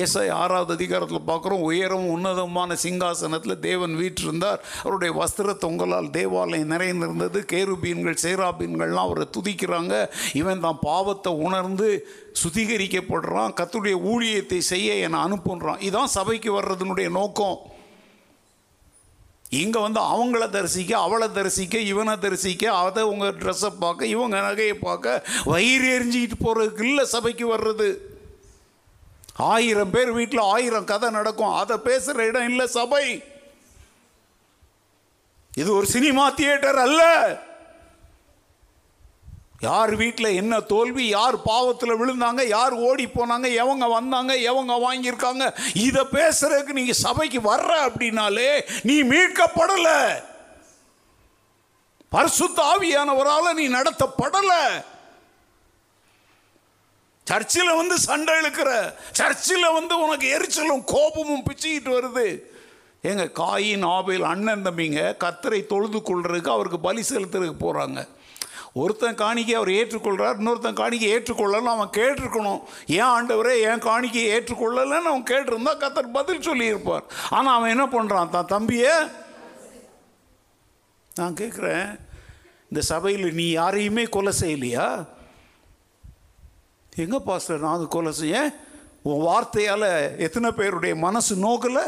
[0.00, 4.60] ஏசாய் ஆறாவது அதிகாரத்தில் பார்க்குறோம் உயரம் உன்னதமான சிங்காசனத்தில் தேவன் வீற்றிருந்தார்.
[4.82, 7.40] அவருடைய வஸ்திர தொங்கலால் தேவாலயம் நிறைந்திருந்தது.
[7.52, 9.94] கேருபீன்கள் சேராபீன்கள்லாம் அவரை துதிக்கிறாங்க.
[10.40, 11.88] இவன் தான் பாவத்தை உணர்ந்து
[12.42, 13.56] சுத்திகரிக்கப்படுறான்.
[13.60, 15.82] கத்துடைய ஊழியத்தை செய்ய என்னை அனுப்புன்றான்.
[15.88, 17.58] இதான் சபைக்கு வர்றதுனுடைய நோக்கம்.
[19.62, 25.24] இங்கே வந்து அவங்கள தரிசிக்க அவளை தரிசிக்க இவனை தரிசிக்க அதை உங்கள் ட்ரெஸ்ஸை பார்க்க இவங்க நகையை பார்க்க
[25.52, 27.88] வயிறு எரிஞ்சிக்கிட்டு போகிறதுக்கு இல்லை சபைக்கு வர்றது.
[29.36, 31.54] ஆயிரம் பேர் வீட்டில் ஆயிரம் கதை நடக்கும்.
[31.54, 33.22] அதை பேசுகிற இடம் இல்லை சபை.
[35.56, 37.02] இது ஒரு சினிமா தியேட்டர் அல்ல.
[39.60, 46.06] யார் வீட்டில் என்ன தோல்வி யார் பாவத்தில் விழுந்தாங்க யார் ஓடி போனாங்க எவங்க வந்தாங்க எவங்க வாங்கியிருக்காங்க இதை
[46.12, 50.22] பேசுறதுக்கு நீங்கள் சபைக்கு வர்ற அப்படின்னாலே நீ மீட்கப்படலை.
[52.08, 54.84] பரிசுத்த ஆவியானவரால் நீ நடத்தப்படலை.
[57.30, 58.70] சர்ச்சில் வந்து சண்டை இழுக்கிற
[59.18, 62.26] சர்ச்சில் வந்து உனக்கு எரிச்சலும் கோபமும் பிச்சுக்கிட்டு வருது.
[63.10, 68.02] ஏங்க காயின் ஆபையில் அண்ணன் தம்பிங்க கத்தரை தொழுது கொள்றதுக்கு அவருக்கு பலி செலுத்துறதுக்கு போகிறாங்க
[68.82, 72.60] ஒருத்தன் காணிக்கை அவர் ஏற்றுக்கொள்கிறார் இன்னொருத்தன் காணிக்கை ஏற்றுக்கொள்ளலாம் அவன் கேட்டிருக்கணும்.
[72.98, 77.04] ஏன் ஆண்டவரே ஏன் காணிக்கையை ஏற்றுக்கொள்ளலைன்னு அவன் கேட்டிருந்தா கத்தர் பதில் சொல்லியிருப்பார்.
[77.36, 78.94] ஆனால் அவன் என்ன பண்ணுறான் தான் தம்பியை
[81.18, 81.88] நான் கேட்குறேன்
[82.70, 84.86] இந்த சபையில் நீ யாரையுமே கொலை செய்யலையா?
[86.92, 88.36] எங்கே பாஸ்டர் நான் அது கொலை செய்ய.
[89.02, 91.84] உன் வார்த்தையால் எத்தனை பேருடைய மனசு நோக்கலை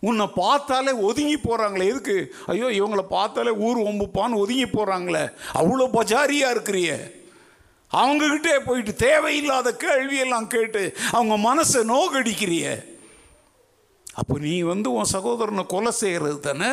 [0.00, 2.32] உன்னை பார்த்தாலே ஒதுங்கி போகிறாங்களே எதுக்கு?
[2.46, 6.90] ஐயோ இவங்களை பார்த்தாலே ஊர் ஒம்புப்பான்னு ஒதுங்கி போகிறாங்களே அவ்வளோ பஜாரியாக இருக்கிறிய.
[7.90, 12.66] அவங்கக்கிட்டே போயிட்டு தேவையில்லாத கேள்வியெல்லாம் கேட்டு அவங்க மனசை நோக்கடிக்கிறிய
[14.16, 16.72] அப்போ நீ வந்து உன் சகோதரனை கொலை செய்கிறது தானே?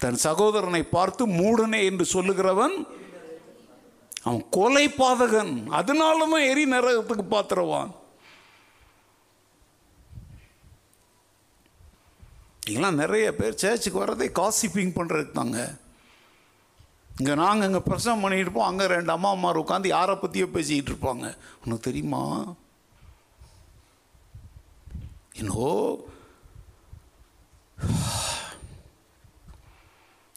[0.00, 2.74] தன் சகோதரனை பார்த்து மூடனே என்று சொல்லுகிறவன்
[4.26, 5.54] அவன் கொலை பாதகன்.
[5.78, 7.92] அதனாலுமே எரி நரகத்துக்கு பாத்திரவான்.
[12.70, 15.60] இதெல்லாம் நிறைய பேர் சேர்ச்சுக்கு வர்றதே காசிப்பிங் பண்ணுறதுக்கு தாங்க
[17.18, 18.68] இங்கே நாங்கள் இங்கே பிரசவம் பண்ணிட்டு இருப்போம்.
[18.68, 21.26] அங்கே ரெண்டு அம்மா அம்மா உட்காந்து யாரை பற்றியோ பேசிக்கிட்டு இருப்பாங்க.
[21.64, 22.22] உனக்கு தெரியுமா?
[25.40, 25.66] என்னோ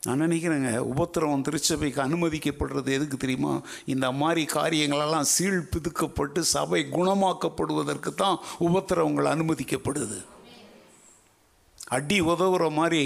[0.05, 3.53] நான் நினைக்கிறேங்க உபத்திரவம் திருச்சபைக்கு அனுமதிக்கப்படுறது எதுக்கு தெரியுமா?
[3.93, 10.19] இந்த மாதிரி காரியங்களெல்லாம் சீழ் பிதுக்கப்பட்டு சபை குணமாக்கப்படுவதற்கு தான் உபத்திரவங்கள் அனுமதிக்கப்படுது.
[11.97, 13.01] அடி உதவுற மாதிரி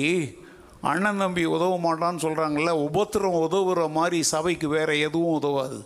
[0.81, 5.79] அண்ணன் தம்பி உதவ மாட்டான்னு சொல்கிறாங்கல்ல உபத்திரம் உதவுற மாதிரி சபைக்கு வேற எதுவும் உதவாது.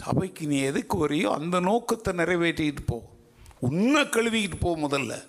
[0.00, 2.98] சபைக்கு நீ எதுக்கு வரையோ அந்த நோக்கத்தை நிறைவேற்றிட்டு போ.
[3.60, 5.24] உன்னை கழுவிக்கிட்டு போ முதல்ல.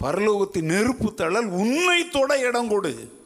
[0.00, 3.18] பரலோகத்தின் நெருப்பு தழல் உன்னை தொட இடம் கொடு.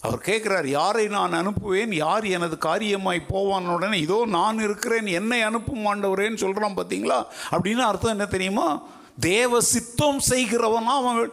[0.00, 1.92] அவர் கேட்குறார் யாரை நான் அனுப்புவேன்?
[1.94, 3.98] யார் எனது காரியமாய் போவான் உடனே?
[3.98, 8.82] இதோ நான் இருக்கிறேன் என்னை அனுப்பும் ஆண்டவரேன்னு சொல்கிறான் பார்த்தீங்களா அப்படின்னு அர்த்தம் என்ன தெரியுமா?
[9.20, 11.32] தேவ சித்தம் செய்கிறவனா அவன்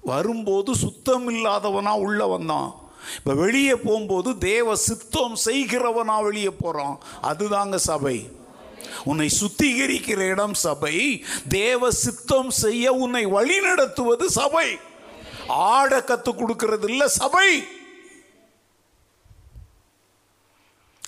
[0.00, 2.74] வரும்போது சுத்தம் இல்லாதவனா உள்ள வந்தான்.
[3.16, 8.40] இப்போ வெளியே போகும்போது தேவ சித்தம் செய்கிறவனா வெளியே போகிறான் அதுதாங்க சபை.
[9.04, 11.24] உன்னை சுத்திகரிக்கிற இடம் சபை.
[11.48, 14.78] தேவ சித்தம் செய்ய உன்னை வழி நடத்துவது சபை.
[15.46, 17.66] ஆட கத்து கொடுக்கிறது இல்ல சபை.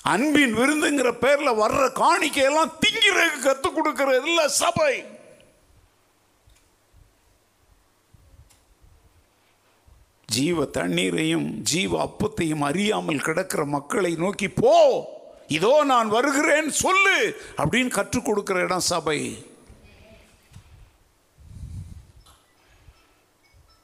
[0.03, 5.05] அன்பின் விருந்துங்கிற பேர்ல வர்ற காணிக்கையெல்லாம் திங்கிறதுக்கு கத்து கொடுக்கிறது இல்ல சபை.
[10.27, 14.73] ஜீவ தண்ணீரையும் ஜீவ அப்பத்தையும் அறியாமல் கிடக்கிற மக்களை நோக்கி போ.
[15.57, 17.17] இதோ நான் வருகிறேன் சொல்லு
[17.57, 19.19] அப்படின்னு கற்றுக் கொடுக்கிற இடம் சபை.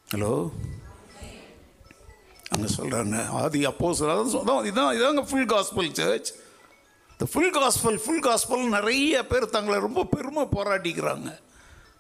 [0.08, 0.32] ஹலோ?
[2.50, 3.88] அங்கே சொல்கிறாங்க ஆதி அப்போ
[4.36, 6.30] அதான் இதான் இதாங்க ஃபுல் காஸ்பல் சர்ச்
[7.10, 11.30] இந்த ஃபுல் காஸ்பல் ஃபுல் காஸ்பல் நிறைய பேர் தங்களை ரொம்ப பெருமை போராட்டிக்கிறாங்க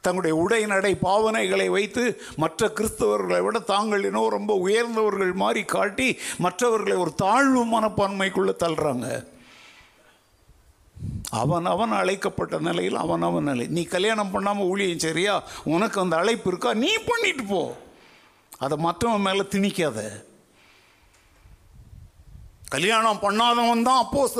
[0.00, 2.04] தங்களுடைய உடை நடை பாவனைகளை வைத்து
[2.36, 9.08] மற்ற கிறிஸ்தவர்களை விட தாங்கள் இன்னும் ரொம்ப உயர்ந்தவர்கள் மாதிரி காட்டி மற்றவர்களை ஒரு தாழ்வு மனப்பான்மைக்குள்ளே தள்ளுறாங்க.
[11.30, 13.66] அவன் அவன் அழைக்கப்பட்ட நிலையில் அவன் அவன் நிலை.
[13.66, 16.74] நீ கல்யாணம் பண்ணாமல் ஊழியம் சரியா உனக்கு அந்த அழைப்பு இருக்கா?
[16.74, 17.76] நீ பண்ணிட்டு போ.
[18.58, 20.24] அதை மற்றவன் மேலே திணிக்காத.
[22.68, 24.30] கல்யாணம் பண்ணாதவன் தான் அப்போ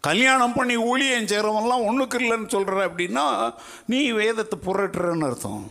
[0.00, 3.54] கல்யாணம் பண்ணி ஊழியம் செய்கிறவன்லாம் ஒன்றுக்கு இல்லைன்னு சொல்கிற அப்படின்னா
[3.86, 5.70] நீ வேதத்தை புரட்டுறன்னு அர்த்தம்.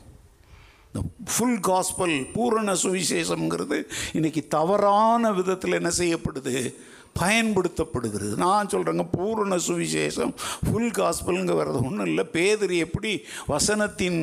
[0.94, 6.76] இந்த ஃபுல் காஸ்பல் பூரண சுவிசேஷங்கிறது இன்றைக்கி தவறான விதத்தில் என்ன செய்யப்படுது?
[7.20, 8.36] பயன்படுத்தப்படுகிறது.
[8.36, 10.34] நான் சொல்கிறேங்க பூரண சுவிசேஷம்
[10.66, 12.24] ஃபுல் காஸ்பல்ங்க வர்றது ஒன்றும் இல்லை.
[12.36, 13.12] பேதர் எப்படி
[13.54, 14.22] வசனத்தின்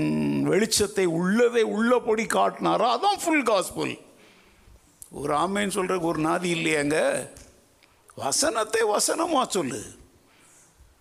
[0.52, 3.94] வெளிச்சத்தை உள்ளதை உள்ளபடி காட்டினாரோ அதான் ஃபுல் காஸ்பல்
[5.20, 6.96] ஒரு ஆமைன்னு சொல்கிறதுக்கு ஒரு நாதி இல்லையாங்க?
[8.14, 9.80] வசனத்தை வசனமாக சொல்லு.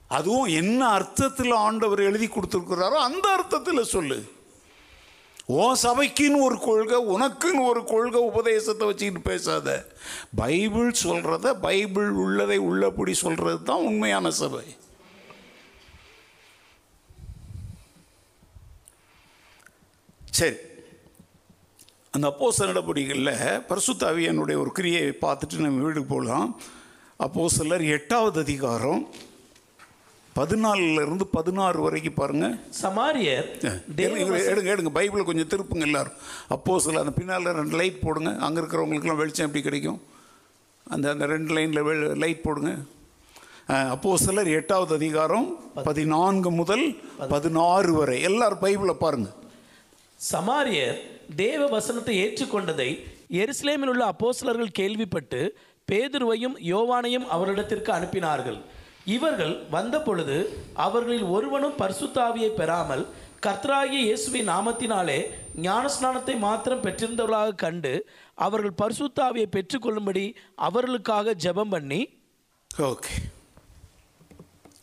[0.08, 4.17] அதுவும் என்ன அர்த்தத்தில் ஆண்டவர் எழுதி கொடுத்துருக்குறாரோ அந்த அர்த்தத்தில் சொல்லு.
[5.49, 9.88] ஓ சபைக்குன்னு ஒரு கொள்கை உனக்குன்னு ஒரு கொள்கை உபதேசத்தை வச்சுக்கிட்டு பேசாத.
[10.36, 14.65] பைபிள் சொல்கிறத பைபிள் உள்ளதை உள்ளபடி சொல்கிறது தான் உண்மையான சபை.
[20.31, 20.55] சரி.
[22.12, 26.62] அந்த அப்போச நடவடிக்கைகளில் பரிசுத்தாவியனுடைய ஒரு கிரியை பார்த்துட்டு நம்ம வீட்டுக்கு போகலாம்.
[27.17, 29.01] அப்போ சிலர் எட்டாவது அதிகாரம்
[30.38, 33.47] பதினாலுல இருந்து பதினாறு வரைக்கும் பாருங்கள் சமாரியர்
[34.52, 34.91] எடுங்க எடுங்க.
[35.00, 36.17] பைபிளை கொஞ்சம் திருப்புங்க எல்லாரும்.
[36.56, 38.32] அப்போ சில அந்த பின்னால் ரெண்டு லைட் போடுங்க.
[38.45, 40.00] அங்கே இருக்கிறவங்களுக்குலாம் வெளிச்சம் எப்படி கிடைக்கும்?
[40.93, 41.82] அந்த அந்த ரெண்டு லைனில்
[42.23, 42.71] லைட் போடுங்க.
[43.93, 45.47] அப்போ சிலர் எட்டாவது அதிகாரம்
[45.88, 46.86] பதினான்கு முதல்
[47.34, 48.17] பதினாறு வரை.
[48.30, 49.30] எல்லாரும் பைபிளை பாருங்க.
[50.32, 51.00] சமாரியர்
[51.43, 52.89] தேவ வசனத்தை ஏற்றுக்கொண்டதை
[53.41, 55.41] எருசலேமில் உள்ள அப்போஸ்தலர்கள் கேள்விப்பட்டு
[55.91, 58.60] பேதுருவையும் யோவானையும் அவரிடத்திற்கு அனுப்பினார்கள்.
[59.15, 60.38] இவர்கள் வந்தபொழுது
[60.86, 63.04] அவர்களில் ஒருவனும் பரிசுத்தாவியை பெறாமல்
[63.46, 65.20] கர்த்தராகிய இயேசுவின் நாமத்தினாலே
[65.62, 67.93] ஞானஸ்நானத்தை மாத்திரம் பெற்றிருந்தவர்களாக கண்டு
[68.46, 70.26] அவர்கள் பரிசுத்தாவியை பெற்றுக்கொள்ளும்படி
[70.67, 72.02] அவர்களுக்காக ஜெபம் பண்ணி
[72.91, 73.15] ஓகே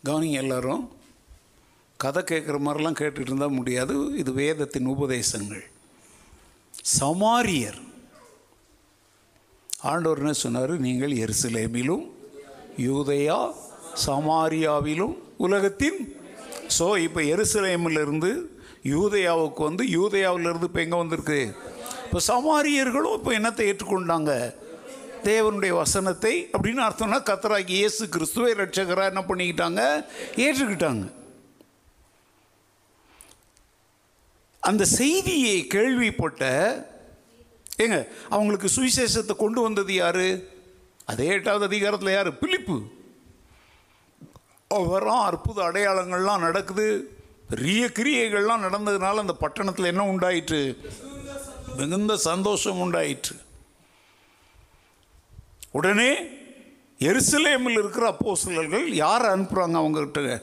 [0.07, 0.81] கவனிங்க எல்லாரும்.
[1.99, 3.93] கதை கேட்குற மாதிரிலாம் கேட்டுட்டு இருந்தால் முடியாது.
[4.21, 5.63] இது வேதத்தின் உபதேசங்கள்.
[6.99, 7.79] சமாரியர்.
[9.91, 10.73] ஆண்டவர் என்ன சொன்னார்?
[10.87, 12.05] நீங்கள் எருசலேமிலும்
[12.87, 13.39] யூதயா
[14.03, 15.99] சமாரியாவிலும் உலகத்தின்
[16.77, 18.31] ஸோ இப்போ எருசலேமிலிருந்து
[18.93, 21.39] யூதயாவுக்கு வந்து யூதயாவிலிருந்து இப்போ எங்கே வந்திருக்கு?
[22.05, 24.31] இப்போ சமாரியர்களும் இப்போ என்னத்தை ஏற்றுக்கொண்டாங்க?
[25.29, 29.81] தேவனுடைய வசனத்தை அப்படின்னு அர்த்தம்னா கத்தராகி இயேசு கிறிஸ்துவை ரட்சகராக என்ன பண்ணிக்கிட்டாங்க?
[30.45, 31.05] ஏற்றுக்கிட்டாங்க.
[34.69, 36.43] அந்த செய்தியை கேள்விப்பட்ட
[37.83, 37.97] ஏங்க
[38.35, 40.27] அவங்களுக்கு சுவிசேஷத்தை கொண்டு வந்தது யாரு?
[41.11, 42.31] அதே எட்டாவது அதிகாரத்தில் யார்?
[42.43, 42.77] பிலிப்பு.
[44.67, 46.87] அவரும் அற்புத அடையாளங்கள்லாம் நடக்குது.
[47.49, 50.77] பெரிய கிரியைகள்லாம் நடந்ததுனால அந்த பட்டணத்தில் என்ன உண்டாயிற்று?
[51.77, 53.35] மிகுந்த சந்தோஷம் உண்டாயிற்று.
[55.71, 56.11] உடனே
[56.99, 60.41] எருசலேமில் இருக்கிற அப்போசலர்கள் யார் அனுப்புகிறாங்க அவங்கக்கிட்ட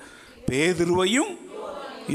[0.49, 1.33] பேதுருவையும்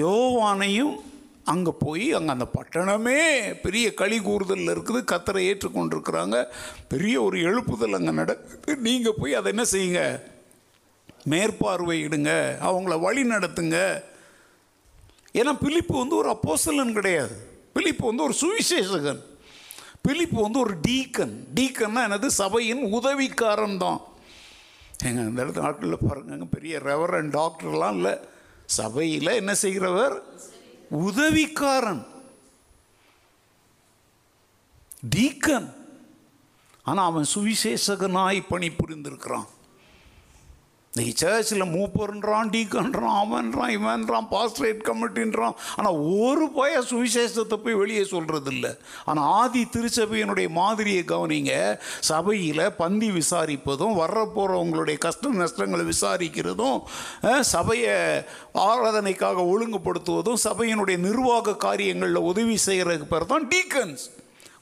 [0.04, 0.96] யோவானையும்
[1.44, 3.20] அங்கே போய் அங்கே அந்த பட்டணமே
[3.66, 5.02] பெரிய களி கூறுதலில் இருக்குது.
[5.12, 6.38] கத்தரை ஏற்றுக்கொண்டிருக்கிறாங்க.
[6.88, 8.76] பெரிய ஒரு எழுப்புதல் அங்கே நடக்குது.
[8.88, 10.02] நீங்கள் போய் அதை என்ன செய்யுங்க?
[11.30, 14.02] மேற்பார்வையிடுங்க அவங்கள வழி நடத்துங்க.
[15.34, 17.62] ஏன்னா பிலிப்பு வந்து ஒரு அப்போசலன் கிடையாது.
[17.74, 19.22] பிலிப்பு வந்து ஒரு சுவிசேஷகன்.
[20.02, 21.44] பிலிப்பு வந்து ஒரு டீக்கன்.
[21.56, 24.02] டீக்கன்னா எனது சபையின் உதவிக்காரன் தான்.
[25.04, 28.20] எங்கள் அந்த இடத்து நாட்களில் பாருங்க பெரிய ரெவரன் டாக்டர்லாம் இல்லை.
[28.66, 30.24] சபையில் என்ன செய்கிறவர்?
[30.90, 32.06] உதவிக்காரன்.
[35.16, 35.74] டீக்கன்.
[36.84, 39.48] ஆனால் அவன் சுவிசேஷகனாய் பணி புரிந்திருக்கிறான்
[40.98, 48.52] இன்னைக்கு சர்ச்சில் மூப்பர்ன்றான் டீக்கன்றான் அவன்றான் இவன்றான் பாஸ்ட்ரேட் கமிட்டின்றான் ஆனால் ஒரு பய சுவிசேஷத்தை போய் வெளியே சொல்கிறது
[48.52, 51.78] இல்லை ஆனால் ஆதி திருச்சபையினுடைய மாதிரியை கவனிங்க.
[52.00, 56.82] சபையில் பந்தி விசாரிப்பதும் வர்ற போகிறவங்களுடைய கஷ்ட நஷ்டங்களை விசாரிக்கிறதும்
[57.42, 64.10] சபையை ஆராதனைக்காக ஒழுங்குபடுத்துவதும் சபையினுடைய நிர்வாக காரியங்களில் உதவி செய்கிறதுக்கு பேர் தான் டீக்கன்ஸ்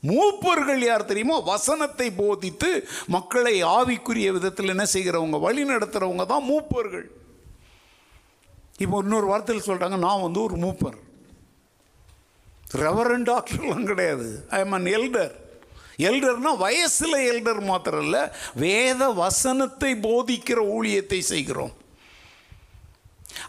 [0.10, 1.38] மூப்பர்கள் யார் தெரியுமோ?
[1.52, 2.70] வசனத்தை போதித்து
[3.15, 5.39] மக்களை ஆவிக்குரிய விதத்தில் என்ன செய்கிறவங்க?
[5.48, 7.08] வழி நடத்துகிறவங்க தான் மூப்பர்கள்.
[8.84, 11.00] இப்போ இன்னொரு வார்த்தையில் சொல்கிறாங்க நான் வந்து ஒரு மூப்பர்.
[12.84, 14.30] ரெவரன் டாக்டர்லாம் கிடையாது.
[14.56, 15.34] ஐ எம் அன் எல்டர்
[16.08, 18.24] எல்டர்னால் வயசில் எல்டர் மாத்திரம் இல்லை
[18.63, 21.76] வேத வசனத்தை போதிக்கிற ஊழியத்தை செய்கிறோம்.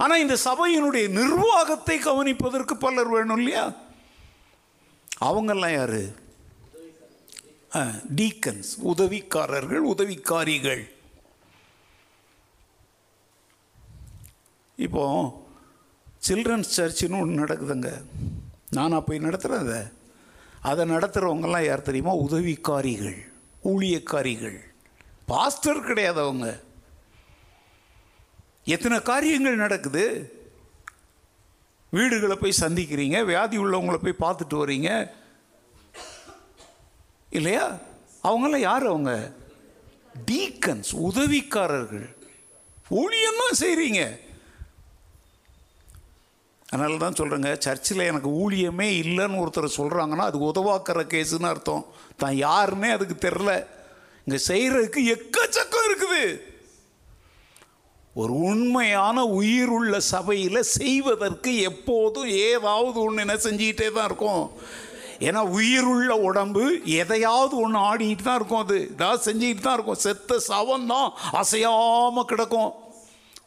[0.02, 3.64] ஆனால் இந்த சபையினுடைய நிர்வாகத்தை கவனிப்பதற்கு பலர் வேணும் இல்லையா?
[5.28, 6.02] அவங்கெல்லாம் யாரு?
[8.16, 10.90] டீக்கன்ஸ் உதவிக்காரர்கள் உதவிக்காரிகள்.
[14.76, 15.04] இப்போ
[16.28, 18.02] சில்ட்ரன்ஸ் சர்ச்சுன்னு ஒன்று நடக்குதுங்க.
[18.70, 19.82] நானாக போய் நடத்துகிறேன் அதை.
[20.60, 22.16] அதை நடத்துகிறவங்கெல்லாம் யார் தெரியுமா?
[22.16, 23.32] உதவிக்காரிகள்
[23.64, 24.58] ஊழியக்காரிகள்.
[25.26, 26.60] பாஸ்டர் கிடையாது அவங்க.
[28.64, 30.30] எத்தனை காரியங்கள் நடக்குது?
[31.90, 35.14] வீடுகளை போய் சந்திக்கிறீங்க வியாதி உள்ளவங்களை போய் பார்த்துட்டு வர்றீங்க
[37.30, 37.78] இல்லையா?
[38.24, 39.32] அவங்களாம் யார் அவங்க?
[40.30, 42.08] டீக்கன்ஸ் உதவிக்காரர்கள்.
[42.90, 44.24] ஊழியம்தான் செய்கிறீங்க
[46.68, 51.86] அதனால தான் சொல்கிறேங்க சர்ச்சில் எனக்கு ஊழியமே இல்லைன்னு ஒருத்தர் சொல்கிறாங்கன்னா அது உதவாக்கிற கேஸுன்னு அர்த்தம்.
[52.16, 53.66] தான் யாருன்னே அதுக்கு தெரில
[54.24, 56.40] இங்கே செய்கிறதுக்கு எக்கச்சக்கம் இருக்குது.
[58.14, 64.50] ஒரு உண்மையான உயிருள்ள சபையில் செய்வதற்கு எப்போதும் ஏதாவது ஒன்று என்ன செஞ்சுக்கிட்டே தான் இருக்கும்.
[65.20, 68.90] ஏன்னா உயிருள்ள உடம்பு எதையாவது ஒன்று ஆடிக்கிட்டு தான் இருக்கும் அது.
[68.94, 70.02] ஏதாவது செஞ்சுக்கிட்டு தான் இருக்கும்.
[70.06, 72.72] செத்த சவம் தான் அசையாமல் கிடக்கும்.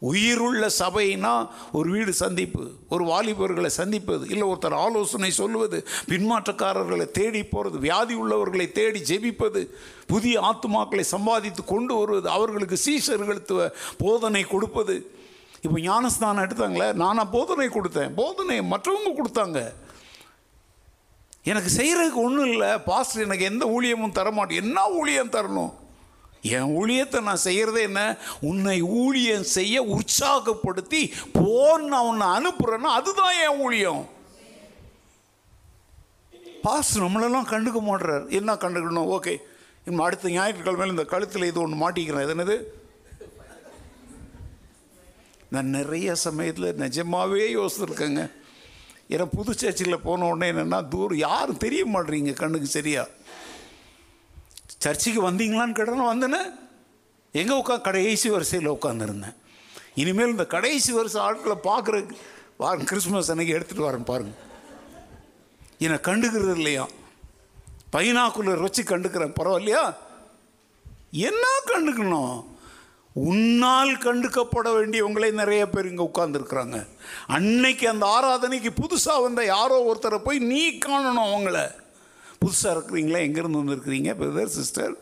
[0.02, 7.80] உயிருள்ள சபைனா ஒரு வீடு சந்திப்பு ஒரு வாலிபர்களை சந்திப்பது இல்லை ஒருத்தர் ஆலோசனை சொல்லுவது பின்மாற்றக்காரர்களை தேடி போகிறது
[7.80, 9.62] வியாதி உள்ளவர்களை தேடி ஜெபிப்பது
[10.08, 15.12] புதிய ஆத்துமாக்களை சம்பாதித்து கொண்டு வருவது அவர்களுக்கு சீஷர்களுக்கு போதனை கொடுப்பது.
[15.62, 18.14] இப்போ ஞானஸ்தானம் எடுத்தாங்களே நான் போதனை கொடுத்தேன்.
[18.16, 19.74] போதனை மற்றவங்க கொடுத்தாங்க.
[21.44, 22.78] எனக்கு செய்கிறதுக்கு ஒன்றும் இல்லை.
[22.78, 25.72] பாஸ்டர் எனக்கு எந்த ஊழியமும் தரமாட்டேன் என்ன ஊழியம் தரணும்?
[26.42, 28.18] என் ஊழியத்தை நான் செய்கிறதே என்ன?
[28.42, 34.10] உன்னை ஊழியம் செய்ய உற்சாகப்படுத்தி போன் நான் உன்னை அனுப்புகிறேன்னா அதுதான் என் ஊழியம்.
[36.62, 39.12] பாஸ் நம்மளெல்லாம் கண்டுக்க மாட்டுறார் என்ன கண்டுக்கணும்?
[39.18, 39.38] ஓகே
[39.86, 42.24] இன்னும் அடுத்த ஞாயிற்றுக்கிழமையில் இந்த கழுத்தில் இது ஒன்று மாட்டிக்கிறேன்.
[42.24, 42.58] இது என்னது?
[45.50, 48.32] நான் நிறைய சமயத்தில் நிஜமாகவே யோசித்துருக்கேங்க
[49.10, 53.08] ஏன்னா புது சர்ச்சில் போன உடனே என்னென்னா தூரம் யாரும் தெரிய மாட்றீங்க கண்ணுக்கு சரியா.
[54.78, 56.42] சர்ச்சுக்கு வந்தீங்களான்னு கேட்டாலும் வந்தேன்னு
[57.34, 59.36] எங்கே உட்காந்து கடைசி வரிசையில் உட்காந்துருந்தேன்
[59.96, 62.16] இனிமேல் இந்த கடைசி வருஷம் ஆட்களை பார்க்குறதுக்கு
[62.58, 64.48] வாரம் கிறிஸ்மஸ் அன்னைக்கு எடுத்துகிட்டு வரேன் பாருங்கள்
[65.80, 66.88] என்னை கண்டுக்கிறது இல்லையா?
[67.94, 69.84] பைனாக்குலர் வச்சு கண்டுக்கிறேன் பரவாயில்லையா?
[71.12, 72.49] என்ன கண்டுக்கணும்?
[73.28, 76.88] உன்னால் கண்டுக்கப்பட வேண்டியவங்களே நிறைய பேர் இங்கே உட்கார்ந்துருக்குறாங்க.
[77.28, 81.72] அன்னைக்கு அந்த ஆராதனைக்கு புதுசாக வந்த யாரோ ஒருத்தரை போய் நீ காணணும் அவங்கள.
[82.42, 83.20] புதுசாக இருக்கிறீங்களா?
[83.28, 84.94] எங்கேருந்து வந்திருக்கிறீங்க பிரதர் சிஸ்டர்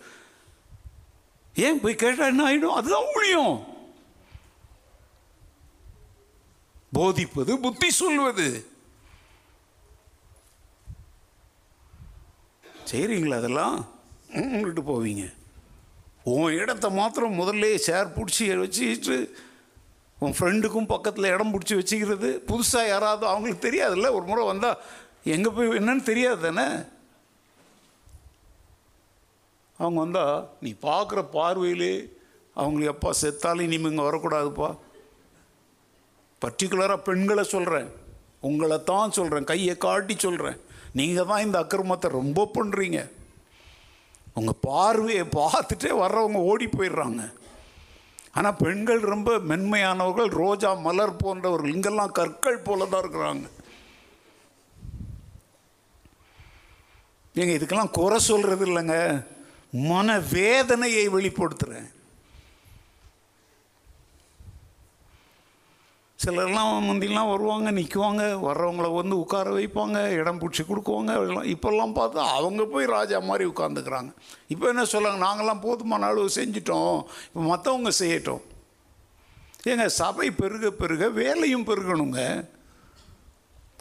[1.56, 3.76] ஏன் போய் கேட்டால் என்ன ஆகிடும் அதுதான் ஊழியம்.
[6.94, 8.68] போதிப்பது புத்தி சொல்வது.
[12.92, 13.88] செய்கிறீங்களா அதெல்லாம்?
[14.62, 15.37] விட்டு போவீங்க.
[16.32, 19.18] உன் இடத்த மாத்திரம் முதல்ல சேர் பிடிச்சி வச்சுக்கிட்டு
[20.20, 22.30] உன் ஃப்ரெண்டுக்கும் பக்கத்தில் இடம் பிடிச்சி வச்சுக்கிறது.
[22.50, 24.12] புதுசாக யாராவது அவங்களுக்கு தெரியாதுல்ல?
[24.18, 24.80] ஒரு முறை வந்தால்
[25.24, 26.68] எங்கே போய் என்னன்னு தெரியாது தானே?
[29.80, 31.94] அவங்க வந்தால் நீ பார்க்குற பார்வையிலே
[32.56, 34.70] அவங்களுக்கு எப்பா செத்தாலும் இனிமேல் இங்கே வரக்கூடாதுப்பா.
[36.42, 37.90] பர்டிகுலராக பெண்களை சொல்கிறேன்
[38.40, 40.58] உங்களை தான் சொல்கிறேன் கையை காட்டி சொல்கிறேன்
[40.94, 43.00] நீங்கள் தான் இந்த அக்கிரமத்தை ரொம்ப பண்ணுறீங்க
[44.38, 47.22] அவங்க பார்வையை பார்த்துட்டே வர்றவங்க ஓடி போயிடுறாங்க.
[48.38, 53.46] ஆனால் பெண்கள் ரொம்ப மென்மையானவர்கள் ரோஜா மலர் போன்றவர்கள் இங்கெல்லாம் கற்கள் போல தான் இருக்கிறாங்க.
[57.38, 58.98] நீங்கள் இதுக்கெல்லாம் குறை சொல்கிறது இல்லைங்க.
[59.92, 61.90] மன வேதனையை வெளிப்படுத்துகிறேன்
[66.24, 72.86] சிலர்லாம் முந்திலாம் வருவாங்க நிற்குவாங்க வர்றவங்கள வந்து உட்கார வைப்பாங்க இடம் பிடிச்சி கொடுக்குவாங்க இப்போல்லாம் பார்த்தா அவங்க போய்
[72.86, 74.12] ராஜா மாதிரி உட்காந்துக்கிறாங்க
[74.48, 76.98] இப்போ என்ன சொல்லுவாங்க நாங்கள்லாம் போதுமான அளவு செஞ்சிட்டோம்.
[77.28, 78.44] இப்போ மற்றவங்க செய்யட்டும்.
[79.72, 82.22] ஏங்க சபை பெருக பெருக வேலையும் பெருகணுங்க.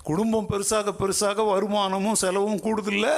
[0.09, 3.09] குடும்பம் பெருசாக பெருசாக வருமானமும் செலவும் கூடுதில்ல.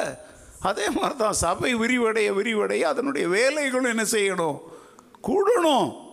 [0.60, 4.58] அதே மாதிரி தான் சபை விரிவடைய விரிவடைய அதனுடைய வேலைகளும் என்ன செய்யணும்?
[5.28, 6.07] கூடணும்.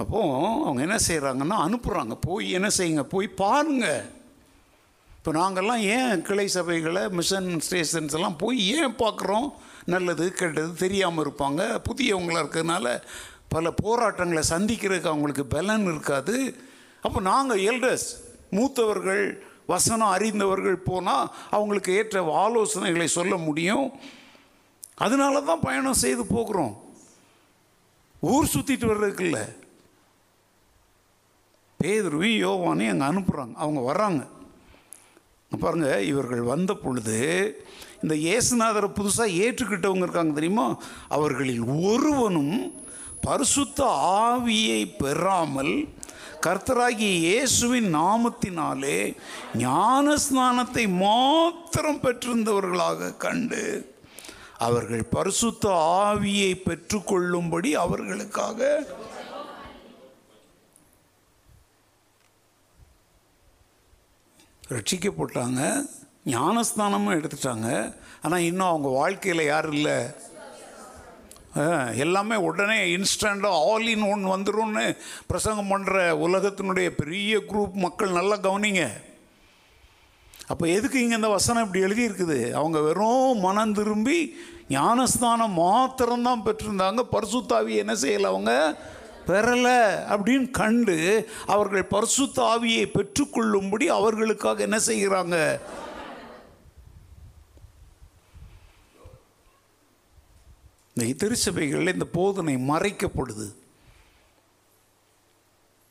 [0.00, 0.34] அப்போது
[0.66, 3.02] அவங்க என்ன செய்கிறாங்கன்னா அனுப்புகிறாங்க போய் என்ன செய்யுங்க?
[3.14, 4.02] போய் பாருங்கள்
[5.16, 9.48] இப்போ நாங்கள்லாம் ஏன் கிளை சபைகளை மிஷன் ஸ்டேஷன்ஸ் எல்லாம் போய் ஏன் பார்க்குறோம்?
[9.84, 11.60] நல்லது கெட்டது தெரியாமல் இருப்பாங்க.
[11.88, 13.02] புதியவங்களாக இருக்கிறதுனால
[13.48, 16.36] பல போராட்டங்களை சந்திக்கிறதுக்கு அவங்களுக்கு பலன் இருக்காது.
[17.02, 18.08] அப்போ நாங்கள் எல்டர்ஸ்
[18.50, 19.24] மூத்தவர்கள்
[19.66, 23.86] வசனம் அறிந்தவர்கள் போனால் அவங்களுக்கு ஏற்ற ஆலோசனைகளை சொல்ல முடியும்.
[24.94, 26.74] அதனால தான் பயணம் செய்து போகிறோம்.
[28.20, 29.44] ஊர் சுற்றிட்டு வர்றதுக்கு இல்லை.
[31.80, 34.22] பேதுருவி யோவானையும் அங்கே அனுப்புகிறாங்க அவங்க வர்றாங்க.
[35.52, 37.16] பாருங்கள் இவர்கள் வந்த பொழுது
[38.02, 40.66] இந்த இயேசுநாதரை புதுசாக ஏற்றுக்கிட்டவங்க இருக்காங்க தெரியுமா?
[41.08, 42.54] அவர்களில் ஒருவனும்
[43.20, 43.80] பரிசுத்த
[44.26, 45.74] ஆவியை பெறாமல்
[46.40, 48.98] கர்த்தராகிய இயேசுவின் நாமத்தினாலே
[49.56, 53.64] ஞான ஸ்நானத்தை மாத்திரம் பெற்றிருந்தவர்களாக கண்டு
[54.58, 55.64] அவர்கள் பரிசுத்த
[56.02, 58.60] ஆவியை பெற்றுக்கொள்ளும்படி அவர்களுக்காக
[64.70, 65.88] ரட்சிக்கப்பட்டாங்க
[66.26, 67.94] ஞானஸ்தானமும் எடுத்துட்டாங்க.
[68.22, 69.98] ஆனால் இன்னும் அவங்க வாழ்க்கையில் யாரும் இல்லை?
[71.56, 74.96] ஆ, எல்லாமே உடனே இன்ஸ்டண்ட்டாக ஆல் இன் ஒன் வந்துரும்னு
[75.26, 78.90] பிரசங்கம் பண்ணுற உலகத்தினுடைய பெரிய குரூப் மக்கள் நல்லா கவனிங்க.
[80.46, 82.50] அப்போ எதுக்கு இங்கே இந்த வசனம் இப்படி எழுதியிருக்குது?
[82.50, 84.36] அவங்க வெறும் மனம் திரும்பி
[84.68, 87.02] ஞானஸ்தானம் மாத்திரம்தான் பெற்றிருந்தாங்க.
[87.12, 88.76] பரிசுத்தாவி என்ன செய்யலை அவங்க?
[89.26, 89.78] பெறலை
[90.14, 95.60] அப்படின்னு கண்டு அவர்கள் பரிசுத்த ஆவியை பெற்றுக்கொள்ளும்படி அவர்களுக்காக என்ன செய்கிறாங்க?
[100.94, 103.54] இந்த திருச்சபைகளில் இந்த போதனை மறைக்கப்படுது.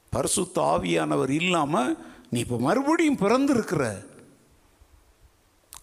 [0.10, 1.98] பரிசுத்த ஆவியானவர் இல்லாமல்
[2.30, 4.06] நீ இப்போ மறுபடியும் பிறந்திருக்கிற.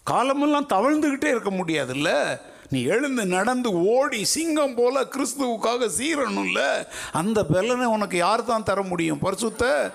[0.03, 2.39] காலமெல்லாம் தவழ்ந்துக்கிட்டே இருக்க முடியாதுல்ல?
[2.69, 9.19] நீ எழுந்து நடந்து ஓடி சிங்கம் போல கிறிஸ்துவுக்காக சீரணும்ல அந்த பலனை உனக்கு யார் தான் தர முடியும்?
[9.19, 9.93] பரிசுத்த?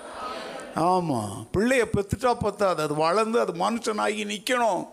[0.75, 2.81] ஆமாம் பிள்ளைய பெத்துட்டா பத்தாது.
[2.81, 4.87] அது வளர்ந்து அது மனுஷனாகி நிற்கணும்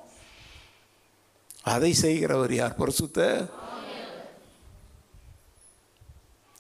[1.63, 2.75] அதை செய்கிறவர் யார்?
[2.75, 3.49] பரிசுத்த?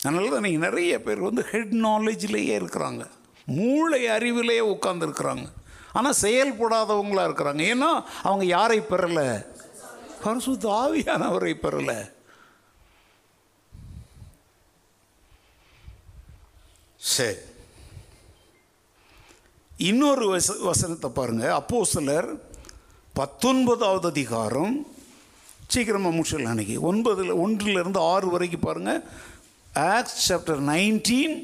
[0.02, 3.02] அதனால தான் நீங்கள் நிறைய பேர் வந்து ஹெட் நாலேஜ்லேயே இருக்கிறாங்க.
[3.44, 5.46] மூளை அறிவிலேயே உட்காந்துருக்குறாங்க
[5.92, 7.62] ஆனால் செயல்படாதவங்களாக இருக்கிறாங்க.
[7.72, 9.46] ஏன்னா அவங்க யாரை பெறலை?
[10.24, 11.98] பரிசுத்த ஆவியானவரை பெறலை.
[16.96, 17.36] சரி.
[19.78, 21.54] இன்னொரு வச வசனத்தை பாருங்க.
[21.54, 22.28] அப்போ சிலர்
[23.14, 24.86] பத்தொன்பதாவது அதிகாரம்.
[25.66, 26.76] சீக்கிரமாக முடிச்சிடலாம் அன்னைக்கு.
[26.92, 28.92] ஒன்பதில் ஒன்றிலிருந்து ஆறு வரைக்கும் பாருங்க.
[29.74, 31.34] Acts chapter nineteen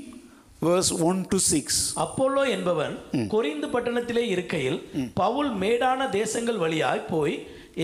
[0.63, 4.79] verse one to six Apollo என்பவன் கொரிந்து பட்டணத்திலே இருக்கையில்
[5.15, 7.35] பவுல் மேடான தேசங்கள் வழியாய் போய்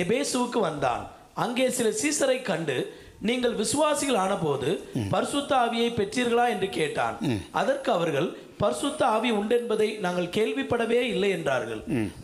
[0.01, 1.03] எபேசுவுக்கு வந்தான்.
[1.45, 2.77] அங்கே சில சீசரை கண்டு
[3.29, 4.71] நீங்கள் விசுவாசிகள் ஆனபோது
[5.13, 7.17] பரிசுத்த ஆவியை பெற்றீர்களா என்று கேட்டான்.
[7.61, 8.29] அதற்கு அவர்கள்
[8.63, 11.83] பரிசுத்த ஆவி உண்டென்பதை நாங்கள் கேள்விப்படவே இல்லை என்றார்கள்.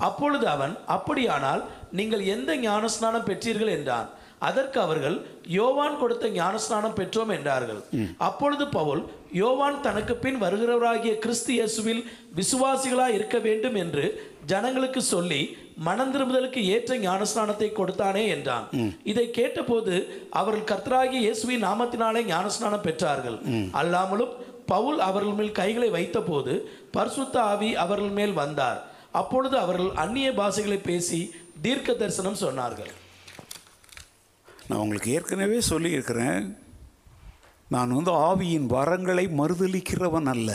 [0.08, 1.62] அப்பொழுது அவன் அப்படியானால்
[1.98, 3.74] நீங்கள் எந்த ஞானஸ்நானம் பெற்றீர்கள்?
[3.76, 4.08] என்றான்.
[4.48, 5.16] அதற்கு அவர்கள்
[5.58, 7.80] யோவான் கொடுத்த ஞானஸ்நானம் பெற்றோம் என்றார்கள்.
[8.28, 9.02] அப்பொழுது பவுல்
[9.42, 12.02] யோவான் தனக்கு பின் வருகிறவராகிய கிறிஸ்து இயேசுவில்
[12.38, 14.04] விசுவாசிகளாய் இருக்க வேண்டும் என்று
[14.52, 15.40] ஜனங்களுக்கு சொல்லி
[15.86, 18.66] மனம் திரும்புதலுக்கு ஏற்ற ஞானஸ்நானத்தை கொடுத்தானே என்றான்.
[19.10, 19.94] இதை கேட்டபோது
[20.40, 23.38] அவர்கள் கர்த்தராகிய இயேசுவின் நாமத்தினாலே ஞானஸ்நானம் பெற்றார்கள்.
[23.80, 24.32] அல்லாமலும்
[24.72, 26.54] பவுல் அவர்கள் மேல் கைகளை வைத்தபோது
[26.96, 28.80] பரிசுத்த ஆவி அவர்கள் மேல் வந்தார்.
[29.20, 31.20] அப்பொழுது அவர்கள் அந்நிய பாஷைகளை பேசி
[31.66, 32.90] தீர்க்க தரிசனம் சொன்னார்கள்.
[34.68, 36.46] நான் உங்களுக்கு ஏற்கனவே சொல்லியிருக்கிறேன்.
[37.68, 40.50] நான் வந்து ஆவியின் வரங்களை மறுதளிக்கிறவன் அல்ல.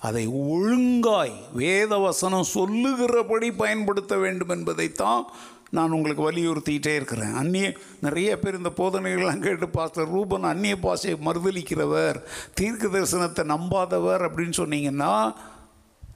[0.00, 5.22] அதை ஒழுங்காய் வேத வசனம் சொல்லுகிறபடி பயன்படுத்த வேண்டும் என்பதைத்தான்
[5.70, 7.32] நான் உங்களுக்கு வலியுறுத்திக்கிட்டே இருக்கிறேன்.
[7.34, 7.68] அந்நிய
[8.00, 12.18] நிறைய பேர் இந்த போதனைகள்லாம் கேட்டு பாஸ்டர் ரூபன் அந்நிய பாஷையை மறுதளிக்கிறவர்
[12.54, 15.12] தீர்க்க தரிசனத்தை நம்பாதவர் அப்படின்னு சொன்னீங்கன்னா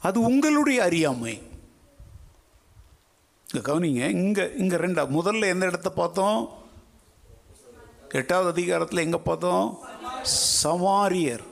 [0.00, 1.34] அது உங்களுடைய அறியாமை.
[3.46, 6.40] இங்கே கவனிங்க இங்கே இங்கே ரெண்டா முதல்ல எந்த இடத்த பார்த்தோம்?
[8.18, 9.66] எட்டாவது அதிகாரத்தில் எங்கே பார்த்தோம்?
[10.62, 11.44] சமாரியர்.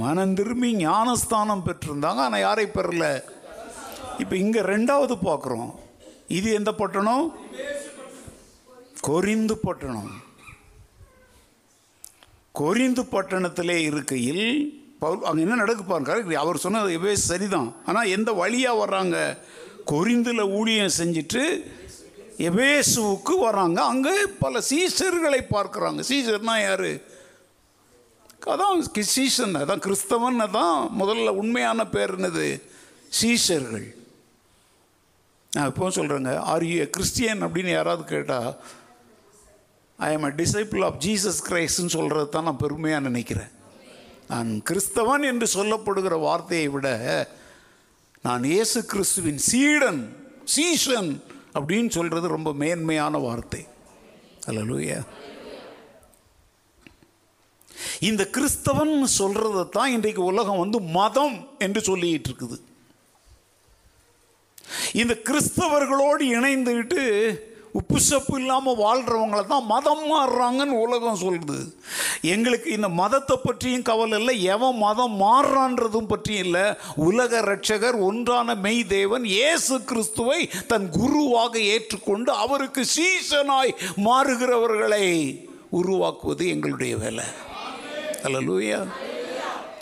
[0.00, 3.06] மனம் திரும்பி ஞானஸ்தானம் பெற்றிருந்தாங்க ஆனால் யாரை பெறல?
[4.22, 5.70] இப்போ இங்கே ரெண்டாவது பார்க்குறோம்.
[6.38, 7.24] இது எந்த பட்டணம்?
[9.08, 10.12] கொரிந்து பட்டணம்.
[12.60, 14.46] கொரிந்து பட்டணத்திலே இருக்கையில்
[15.02, 17.70] பவுல் அங்கே என்ன நடக்கு பாருங்க அவர் சொன்னது எவே சரிதான்.
[17.88, 19.16] ஆனால் எந்த வழியாக வர்றாங்க?
[19.90, 21.42] கொரிந்தில் ஊழியம் செஞ்சுட்டு
[22.38, 26.02] எபேசுவுக்கு வராங்க அங்கே பல சீசர்களை பார்க்குறாங்க.
[26.08, 27.10] சீசர்னா யார்?
[28.46, 29.54] அதான் கி- சீசன்.
[29.56, 32.62] அதான் கிறிஸ்தவன் தான் முதல்ல உண்மையான பேர் என்னது?
[33.22, 34.00] சீஷர்கள்
[35.52, 38.56] நான் இப்போ சொல்கிறேங்க ஆர் யூ கிறிஸ்டியன் அப்படின்னு யாராவது கேட்டால்
[39.96, 43.50] I am a disciple of Jesus கிரைஸ்ட்னு சொல்கிறது தான் நான் பெருமையாக நினைக்கிறேன்.
[44.28, 46.88] நான் கிறிஸ்தவன் என்று சொல்லப்படுகிற வார்த்தையை விட
[48.22, 50.16] நான் இயேசு கிறிஸ்துவின் சீடன்
[50.56, 51.22] சீஷன்
[51.54, 53.66] அப்படின்னு சொல்கிறது ரொம்ப மேன்மையான வார்த்தை.
[54.46, 55.00] அல்லேலூயா.
[58.00, 62.58] இந்த கிறிஸ்தவன் சொல்கிறத தான் இன்றைக்கு உலகம் வந்து மதம் என்று சொல்லிட்டு இருக்குது.
[64.92, 67.02] இந்த கிறிஸ்தவர்களோடு இணைந்துக்கிட்டு
[67.78, 71.58] உப்பு சப்பு இல்லாமல் வாழ்கிறவங்கள தான் மதம் மாறுறாங்கன்னு உலகம் சொல்லுது.
[72.20, 76.64] எங்களுக்கு இந்த மதத்தை பற்றியும் கவலை இல்லை எவன் மதம் மாறுறான்றதும் பற்றியும் இல்லை.
[76.96, 83.72] உலக ரட்சகர் ஒன்றான மெய் தேவன் இயேசு கிறிஸ்துவை தன் குருவாக ஏற்றுக்கொண்டு அவருக்கு சீசனாய்
[84.08, 85.06] மாறுகிறவர்களை
[85.70, 87.24] உருவாக்குவது எங்களுடைய வேலை.
[88.24, 88.80] அல்ல லூயா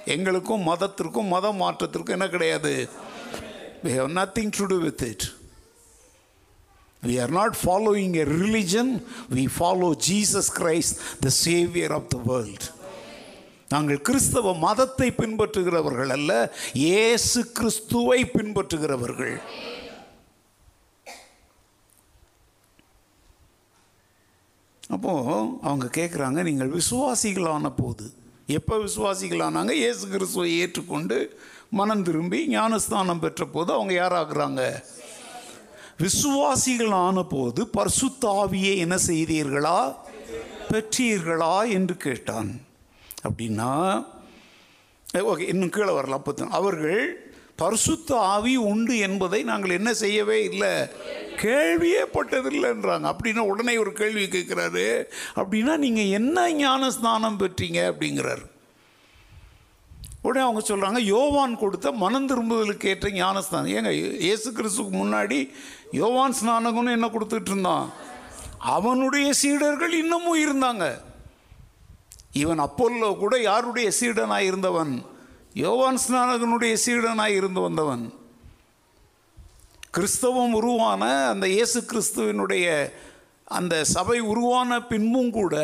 [0.05, 2.89] எங்களுக்கும் மதத்திற்கும் மத மாற்றத்திற்கும் என்ன கிடையாது?
[3.85, 4.49] We have nothing
[4.87, 5.27] with it
[7.03, 8.89] we are not following a religion.
[9.31, 12.63] We follow jesus christ the savior of the world.
[13.73, 16.33] நாங்கள் கிறிஸ்தவ மதத்தை பின்பற்றுகிறவர்கள் அல்ல
[16.85, 19.37] இயேசு கிறிஸ்துவை பின்பற்றுகிறவர்கள்.
[24.95, 25.37] அப்போது
[25.69, 28.07] அவங்க கேட்குறாங்க நீங்கள் விசுவாசிகளான போது.
[28.59, 29.73] எப்போ விசுவாசிகளானாங்க?
[29.83, 31.19] இயேசு கிறிஸ்துவை ஏற்றுக்கொண்டு
[31.81, 34.63] மனம் திரும்பி ஞானஸ்தானம் பெற்ற போது அவங்க யாராகிறாங்க?
[36.01, 39.95] விசுவாசிகளான போது பர்சுத்தாவியை என்ன செய்தீர்களா?
[40.71, 41.71] பெற்றீர்களா?
[41.71, 42.61] என்று கேட்டான்.
[43.29, 44.07] அப்படின்னா
[45.15, 50.71] ஓகே இன்னும் கீழே வரலாம் பத்து அவர்கள் பரிசுத்த ஆவி உண்டு என்பதை நாங்கள் என்ன செய்யவே இல்லை.
[51.37, 55.05] கேள்வியே பட்டதில்லைன்றாங்க அப்படின்னா உடனே ஒரு கேள்வி கேட்குறாரு.
[55.37, 57.93] அப்படின்னா நீங்கள் என்ன ஞான ஸ்நானம் பெற்றீங்க?
[57.93, 58.50] அப்படிங்கிறார்.
[60.23, 63.91] உடனே அவங்க சொல்கிறாங்க யோவான் கொடுத்த மனம் திரும்புதலுக்கு ஏற்ற ஞானஸ்தானம் ஏங்க
[64.21, 65.39] இயேசு கிறிஸ்துக்கு முன்னாடி
[65.93, 67.91] யோவான் ஸ்நானகம்னு என்ன கொடுத்துட்டு இருந்தான்?
[68.59, 70.85] அவனுடைய சீடர்கள் இன்னமும் இருந்தாங்க.
[72.33, 75.05] இவன் அப்போல்லோ கூட யாருடைய சீடனாக இருந்தவன்?
[75.55, 78.13] யோவான் ஸ்நானகனுடைய சீடனாய் இருந்து வந்தவன்.
[79.91, 82.67] கிறிஸ்தவம் உருவான அந்த இயேசு கிறிஸ்துவினுடைய
[83.59, 85.55] அந்த சபை உருவான பின்பும் கூட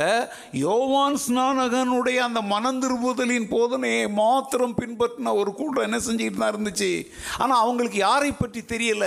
[0.62, 6.90] யோவான் ஸ்நானகனுடைய அந்த மனந்திரும்புதலின் போதனையை மாத்திரம் பின்பற்றின ஒரு கூட்டம் என்ன செஞ்சுக்கிட்டு தான் இருந்துச்சு.
[7.42, 9.06] ஆனால் அவங்களுக்கு யாரை பற்றி தெரியல?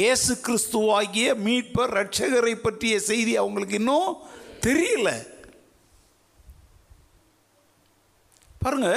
[0.00, 4.12] இயேசு கிறிஸ்துவாகிய மீட்பர் ரட்சகரை பற்றிய செய்தி அவங்களுக்கு இன்னும்
[4.68, 5.10] தெரியல.
[8.64, 8.88] பாருங்க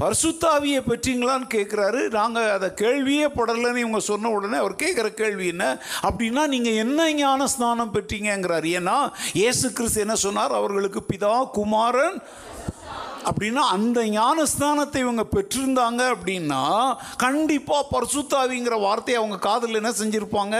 [0.00, 5.64] பர்சுத்தாவியை பெற்றீங்களான்னு கேட்குறாரு நாங்கள் அதை கேள்வியே படலைன்னு இவங்க சொன்ன உடனே அவர் கேட்குற கேள்வி என்ன?
[6.02, 8.66] அப்படின்னா நீங்கள் என்ன ஞான ஸ்நானம் பெற்றீங்கங்கிறார்.
[8.78, 8.96] ஏன்னா
[9.32, 10.52] இயேசு கிறிஸ்து என்ன சொன்னார்?
[10.52, 12.18] அவர்களுக்கு பிதா குமாரன்
[13.24, 16.62] அப்படின்னா அந்த ஞான ஸ்தானத்தை இவங்க பெற்றிருந்தாங்க அப்படின்னா
[17.16, 20.56] கண்டிப்பாக பர்சுத்தாவிங்கிற வார்த்தையை அவங்க காதில் என்ன செஞ்சுருப்பாங்க?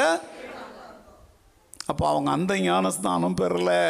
[1.87, 3.85] அப்போ அவங்க அந்த ஞானஸ்தானம் பெறலை.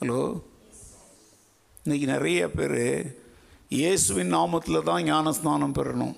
[0.00, 0.20] ஹலோ?
[1.86, 2.80] இன்றைக்கி நிறைய பேர்
[3.78, 6.14] இயேசுவின் நாமத்தில் தான் ஞானஸ்நானம் பெறணும்.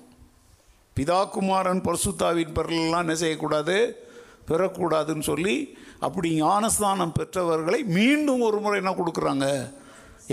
[0.95, 3.75] பிதா குமாரன் பரிசுத்தாவின் பெறலாம் என்ன செய்யக்கூடாது?
[4.47, 9.47] பெறக்கூடாதுன்னு சொல்லி அப்படி ஞானஸ்தானம் பெற்றவர்களை மீண்டும் ஒரு முறை என்ன கொடுக்குறாங்க?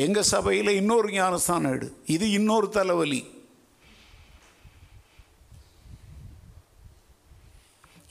[0.05, 1.89] எங்கள் சபையில் இன்னொரு ஞானஸ்தானம் எடு.
[2.07, 3.21] இது இன்னொரு தலைவலி.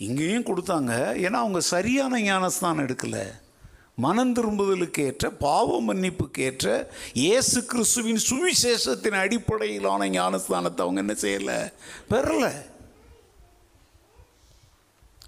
[0.07, 0.93] இங்கேயும் கொடுத்தாங்க.
[1.25, 3.25] ஏன்னா அவங்க சரியான ஞானஸ்தானம் எடுக்கலை.
[4.03, 11.73] மனம் திரும்புதலுக்கு ஏற்ற பாவ மன்னிப்புக்கு ஏற்ற இயேசு கிறிஸ்துவின் சுவிசேஷத்தின் அடிப்படையிலான ஞானஸ்தானத்தை அவங்க என்ன செய்யலை?
[12.09, 12.51] பெறலை.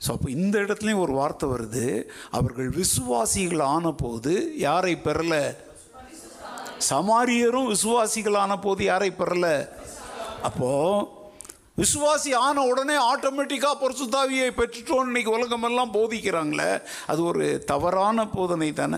[0.06, 2.06] ஸோ அப்போ இந்த இடத்துலையும் ஒரு வார்த்தை வருது.
[2.32, 5.56] அவர்கள் விசுவாசிகள் ஆன போது யாரை பெறலை?
[6.90, 9.70] சமாரியரும் விசுவாசிகள் ஆன போது யாரை பெறலை?
[10.42, 11.16] அப்போது
[11.78, 18.98] விசுவாசி ஆன உடனே ஆட்டோமேட்டிக்காக பரிசுத்தாவியை பெற்றுட்டோன்னு இன்னைக்கு உலகமெல்லாம் போதிக்கிறாங்களே அது ஒரு தவறான போதனை தானே?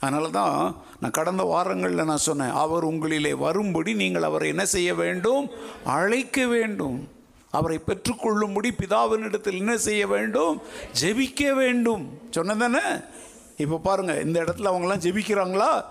[0.00, 5.50] அதனால தான் நான் கடந்த வாரங்களில் நான் சொன்னேன் அவர் உங்களிலே வரும்படி நீங்கள் அவரை என்ன செய்ய வேண்டும்?
[5.84, 7.08] அழைக்க வேண்டும்.
[7.50, 10.62] அவரை பெற்றுக்கொள்ளும்படி பிதாவினிடத்தில் என்ன செய்ய வேண்டும்?
[11.00, 12.18] ஜெபிக்க வேண்டும்.
[12.30, 13.04] சொன்னதானே
[13.56, 15.84] இப்போ பாருங்கள் இந்த இடத்துல அவங்களாம் ஜெபிக்கிறாங்களா?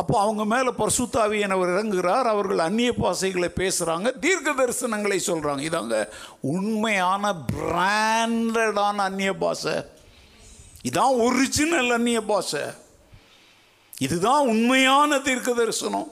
[0.00, 2.26] அப்போ அவங்க மேலே பரிசுத்தாவியனவர் இறங்குகிறார்.
[2.32, 5.96] அவர்கள் அந்நிய பாசைகளை பேசுகிறாங்க தீர்க்க தரிசனங்களை சொல்கிறாங்க இதாங்க
[6.54, 9.74] உண்மையான பிராண்டடான அந்நிய பாஷை
[10.88, 12.64] இதான் ஒரிஜினல் அந்நிய பாஷை
[14.06, 16.08] இதுதான் உண்மையான தீர்க்க தரிசனம்.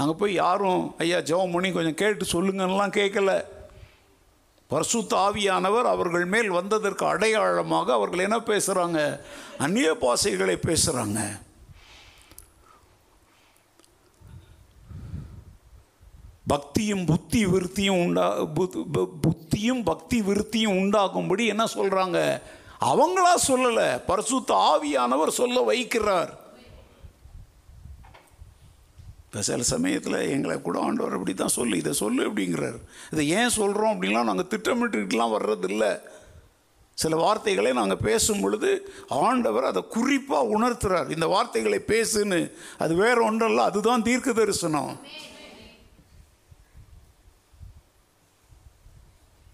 [0.00, 3.32] அங்கே போய் யாரும் ஐயா ஜெபம் பண்ணி கொஞ்சம் கேட்டு சொல்லுங்கன்னெலாம் கேட்கல.
[4.72, 9.00] பர்சுத்த ஆவியானவர் அவர்கள் மேல் வந்ததற்கு அடையாளமாக அவர்கள் என்ன பேசுகிறாங்க
[9.64, 11.20] அந்நிய பாசைகளை பேசுகிறாங்க
[16.46, 22.40] பக்தியும் புத்தி விருத்தியும் உண்டா புத்- புத்தியும் பக்தி விருத்தியும் உண்டாகும்படி என்ன சொல்கிறாங்க
[22.80, 24.02] அவங்களா சொல்லலை.
[24.06, 26.28] பரிசுத்த ஆவியானவர் சொல்ல வைக்கிறார்.
[29.24, 32.78] இப்போ சில சமயத்தில் எங்களை கூட ஆண்டவர் அப்படி தான் சொல்லு இதை சொல்லு அப்படிங்கிறார்.
[33.10, 36.00] இதை ஏன் சொல்கிறோம் அப்படின்லாம் நாங்கள் திட்டமிட்டுலாம் வர்றதில்லை.
[36.94, 41.10] சில வார்த்தைகளை நாங்கள் பேசும் பொழுது ஆண்டவர் அதை குறிப்பாக உணர்த்துறார்.
[41.10, 42.52] இந்த வார்த்தைகளை பேசுன்னு.
[42.78, 44.98] அது வேற ஒன்றல்ல அதுதான் தீர்க்க தரிசனம்.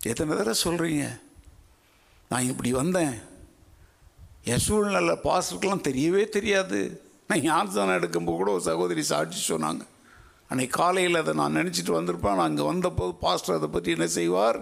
[0.08, 1.06] எத்தனை தடவை சொல்கிறீங்க
[2.30, 3.16] நான் இப்படி வந்தேன்.
[4.50, 6.78] என் சூழ்நிலை பாஸ்டருக்கெல்லாம் தெரியவே தெரியாது.
[7.28, 9.82] நான் ஞானஸ்தானம் எடுக்கும்போது கூட ஒரு சகோதரி சாட்சி சொன்னாங்க.
[10.50, 12.38] அன்னைக்கு காலையில் அதை நான் நினச்சிட்டு வந்திருப்பேன்.
[12.38, 14.58] நான் அங்கே வந்தபோது பாஸ்டர் அதை பற்றி என்ன செய்வார்?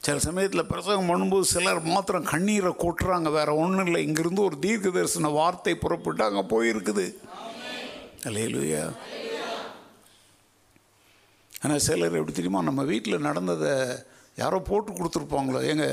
[0.00, 3.30] சில சமயத்தில் பிரசங்கம் பண்ணும்போது சிலர் மாத்திரம் கண்ணீரை கொட்டுறாங்க.
[3.38, 4.02] வேற ஒன்றும் இல்லை.
[4.08, 7.06] இங்கிருந்து ஒரு தீர்க்க தரிசன வார்த்தை புறப்பட்டு அங்கே போயிருக்குது.
[8.28, 8.84] அல்லேலூயா.
[11.68, 13.72] ஆனால் சிலர் எப்படி தெரியுமா நம்ம வீட்டில் நடந்ததை
[14.36, 15.58] யாரோ போட்டு கொடுத்துருப்பாங்களோ.
[15.70, 15.86] ஏங்க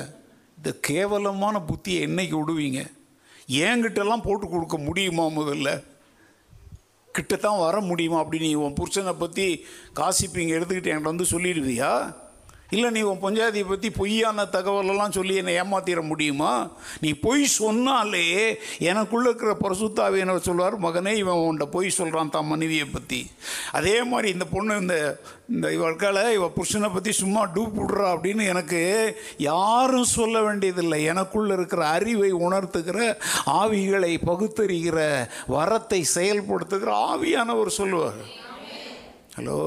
[0.57, 2.81] இந்த கேவலமான புத்தியை என்னைக்கு விடுவீங்க?
[3.49, 5.83] ஏங்கிட்டெல்லாம் போட்டு கொடுக்க முடியுமா முதல்ல?
[7.11, 9.65] கிட்ட தான் வர முடியுமா அப்படின்னு நீ உன் புருஷனை பற்றி
[9.99, 12.15] காசிப்பிங்க எடுத்துக்கிட்டு என்கிட்ட வந்து சொல்லிடுவியா?
[12.75, 16.51] இல்லை நீ உன் பஞ்சாயத்தை பற்றி பொய்யான தகவலெல்லாம் சொல்லி என்னை ஏமாத்திட முடியுமா?
[16.99, 18.25] நீ பொய் சொன்னாலே
[18.91, 23.21] எனக்குள்ளே இருக்கிற பரிசுத்தாவி என்ன சொல்வார் மகனே இவன் உன்ட பொய் சொல்கிறான் தான் மனைவியை பற்றி
[23.71, 24.97] அதே மாதிரி இந்த பொண்ணு இந்த
[25.49, 28.81] இந்த இவள்கால இவ புருஷனை பற்றி சும்மா டூப் விடுறா அப்படின்னு எனக்கு
[29.37, 31.03] யாரும் சொல்ல வேண்டியதில்லை.
[31.03, 32.99] எனக்குள்ள இருக்கிற அறிவை உணர்த்துகிற
[33.59, 34.99] ஆவிகளை பகுத்தறிகிற
[35.49, 38.19] வரத்தை செயல்படுத்துகிற ஆவியானவர் சொல்லுவார்.
[39.37, 39.59] ஹலோ?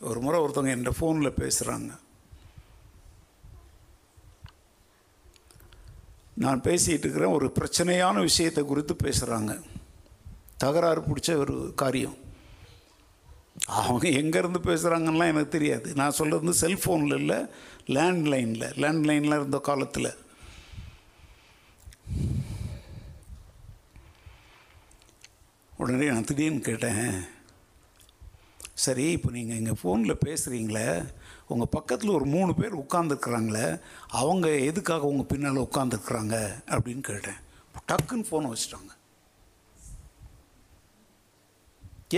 [0.00, 1.90] ஒரு முறை ஒருத்தவங்க என் ஃபோனில் பேசுகிறாங்க
[6.34, 9.62] நான் பேசிகிட்டு இருக்கிறேன் ஒரு பிரச்சனையான விஷயத்தை குறித்து பேசுகிறாங்க
[10.56, 12.16] தகராறு பிடிச்ச ஒரு காரியம்.
[13.66, 15.94] அவங்க எங்கேருந்து பேசுகிறாங்கலாம் எனக்கு தெரியாது.
[15.94, 17.38] நான் சொல்கிறது வந்து செல்ஃபோனில் இல்லை
[17.86, 20.10] லேண்ட்லைனில் லேண்ட்லைனில் இருந்த காலத்தில்.
[25.76, 27.24] உடனே நான் திடீர்னு கேட்டேன்
[28.84, 30.86] சரி இப்போ நீங்கள் இங்கே ஃபோனில் பேசுகிறீங்களே
[31.52, 33.66] உங்கள் பக்கத்தில் ஒரு மூணு பேர் உட்காந்துருக்குறாங்களே
[34.20, 36.36] அவங்க எதுக்காக உங்கள் பின்னால் உட்காந்துருக்குறாங்க
[36.74, 37.40] அப்படின்னு கேட்டேன்.
[37.88, 38.92] டக்குன்னு ஃபோனை வச்சுட்டாங்க.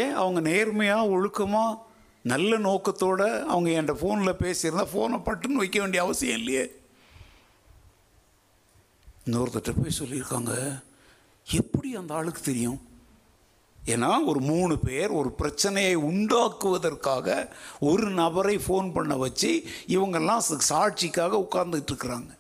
[0.02, 0.14] ஏன்?
[0.14, 1.80] அவங்க நேர்மையாக ஒழுக்கமாக
[2.24, 6.64] நல்ல நோக்கத்தோடு அவங்க என்கிட்ட ஃபோனில் பேசியிருந்தால் ஃபோனை பட்டுன்னு வைக்க வேண்டிய அவசியம் இல்லையே.
[9.26, 10.52] இன்னொருத்தட்ட போய் சொல்லியிருக்காங்க
[11.46, 12.80] எப்படி அந்த ஆளுக்கு தெரியும்?
[13.87, 17.49] ஏன்னா ஒரு மூணு பேர் ஒரு பிரச்சனையை உண்டாக்குவதற்காக
[17.80, 22.39] ஒரு நபரை ஃபோன் பண்ண வச்சு இவங்கெல்லாம் சாட்சிக்காக உட்கார்ந்துக்கிட்டு இருக்கிறாங்க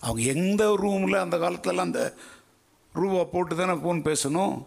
[0.00, 2.14] அவங்க எந்த ரூமில் அந்த காலத்திலலாம் அந்த
[2.92, 4.64] ரூபா போட்டு தானே ஃபோன் பேசணும்?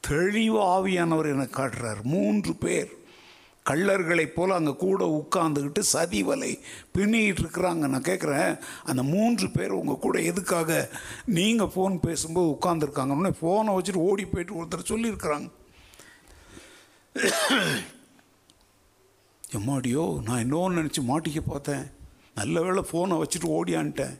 [0.00, 2.02] தெளிவு ஆவியானவர் எனக்கு காட்டுறார்.
[2.02, 2.97] மூன்று பேர்.
[3.70, 6.52] கள்ளர்களைப் போல் அங்கே கூட உட்காந்துக்கிட்டு சதி வலை
[6.96, 7.82] பின்னிகிட்டு இருக்கிறாங்க.
[7.92, 8.52] நான் கேட்குறேன்
[8.90, 10.80] அந்த மூன்று பேர் உங்கள் கூட எதுக்காக
[11.38, 15.48] நீங்கள் ஃபோன் பேசும்போது உட்காந்துருக்காங்கன்னு ஃபோனை வச்சுட்டு ஓடி போயிட்டு ஒருத்தர் சொல்லியிருக்கிறாங்க.
[19.58, 21.84] எம்மாடியோ நான் இன்னொன்று நினச்சி மாட்டிக்க பார்த்தேன்.
[22.38, 24.16] நல்ல வேளை ஃபோனை வச்சுட்டு ஓடியான்ட்டேன்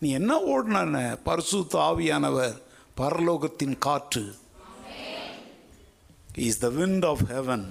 [0.00, 0.96] நீ என்ன ஓடினான?
[1.28, 2.56] பரிசுத்த ஆவியானவர்
[3.00, 4.24] பரலோகத்தின் காற்று.
[6.46, 7.64] Is the wind of heaven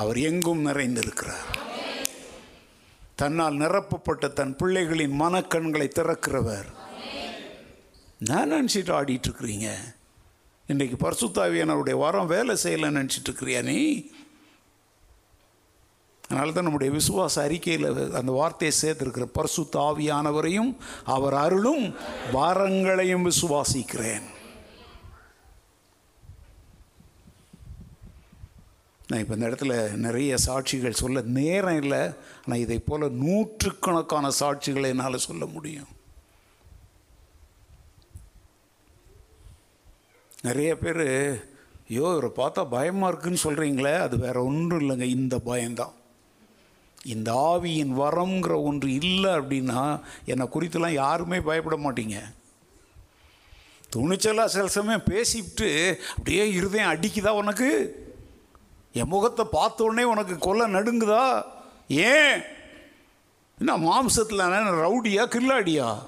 [0.00, 1.48] அவர் எங்கும் நிறைந்திருக்கிறார்.
[3.14, 6.68] தன்னால் நிரப்பப்பட்ட தன் பிள்ளைகளின் மனக்கண்களை திறக்கிறவர்.
[8.28, 9.68] நான் நினச்சிட்டு ஆடிட்டு இருக்கிறீங்க
[10.66, 13.78] இன்றைக்கு பரிசுத்தாவியானவருடைய வாரம் வேலை செய்யலைன்னு நினச்சிட்டு இருக்கிறியா நீ?
[16.24, 21.84] அதனால தான் நம்முடைய விசுவாச அறிக்கையில் அந்த வார்த்தையை சேர்த்துருக்கிற பர்சுத்தாவியானவரையும் அவர் அருளும்
[22.32, 24.26] வாரங்களையும் விசுவாசிக்கிறேன்.
[29.10, 29.74] நான் இப்போ இந்த இடத்துல
[30.06, 32.02] நிறைய சாட்சிகள் சொல்ல நேரம் இல்லை
[32.42, 35.88] ஆனால் இதை போல் நூற்றுக்கணக்கான சாட்சிகளை என்னால் சொல்ல முடியும்.
[40.48, 41.06] நிறைய பேர்
[41.88, 45.94] ஐயோ இவரை பார்த்தா பயமாக இருக்குன்னு சொல்கிறீங்களே அது வேற ஒன்றும் இல்லைங்க இந்த பயம்தான்.
[47.14, 49.82] இந்த ஆவியின் வரம்ங்கிற ஒன்று இல்லை அப்படின்னா
[50.32, 52.18] என்னை குறித்தெல்லாம் யாருமே பயப்பட மாட்டீங்க.
[53.94, 55.70] துணிச்சலாக சில சமயம் பேசிவிட்டு
[56.14, 57.70] அப்படியே இருதயம் அடிக்குதா உனக்கு?
[58.92, 61.42] என் முகத்தை பார்த்தோடனே உனக்கு கொல்ல நடுங்குதா?
[61.88, 62.42] ஏன்?
[63.58, 65.98] என்ன மாம்சத்தில் நான் ரவுடியா கில்லாடியா?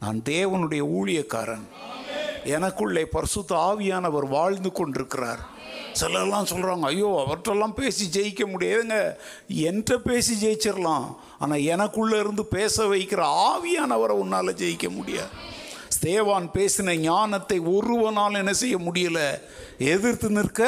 [0.00, 1.64] நான் தேவனுடைய ஊழியக்காரன்.
[2.44, 5.38] எனக்குள்ளே பரிசுத்த ஆவியானவர் வாழ்ந்து கொண்டிருக்கிறார்.
[6.00, 9.12] சிலர்லாம் சொல்கிறாங்க ஐயோ அவர்கிட்டலாம் பேசி ஜெயிக்க முடியாதுங்க.
[9.48, 15.28] என்கிட்ட பேசி ஜெயிச்சிடலாம் ஆனால் எனக்குள்ளே இருந்து பேச வைக்கிற ஆவியானவரை உன்னால் ஜெயிக்க முடியாது.
[16.00, 19.40] ஸ்தேவான் பேசின ஞானத்தை ஒருவனால் என்ன செய்ய முடியல?
[19.78, 20.62] எதிர்த்து நிற்க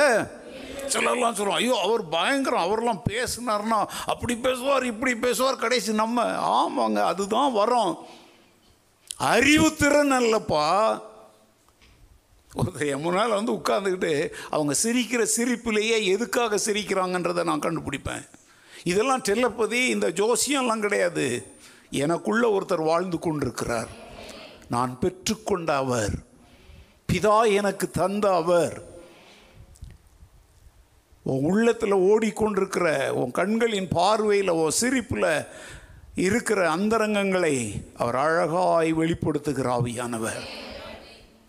[0.86, 5.56] சிலர்லாம் சொல்லுவோம் ஐயோ அவர் பயங்கரம் அவர்லாம் பேசினார்னா அப்படி பேசுவார் இப்படி பேசுவார்.
[5.56, 7.96] கடைசி நம்ம ஆமாங்க அதுதான் வரோம்.
[9.20, 11.00] அறிவுத்திறன் அல்லப்பா.
[12.56, 18.28] ஒருத்தர் என் முன்னால் வந்து உட்காந்துக்கிட்டு அவங்க சிரிக்கிற சிரிப்பிலேயே எதுக்காக சிரிக்கிறாங்கன்றதை நான் கண்டுபிடிப்பேன்.
[18.84, 21.56] இதெல்லாம் செல்லப்பதி இந்த ஜோசியம்லாம் கிடையாது.
[21.90, 23.88] எனக்குள்ள ஒருத்தர் வாழ்ந்து கொண்டிருக்கிறார்.
[24.68, 26.10] நான் பெற்றுக்கொண்ட அவர்.
[27.12, 28.91] பிதா எனக்கு தந்த அவர்.
[31.22, 35.46] உன் உள்ளத்தில் ஓடிக்கொண்டிருக்கிற உன் கண்களின் பார்வையில் உன் சிரிப்பில்
[36.14, 37.56] இருக்கிற அந்தரங்கங்களை
[37.96, 40.42] அவர் அழகாய் வெளிப்படுத்துகிற ஆவியானவர்.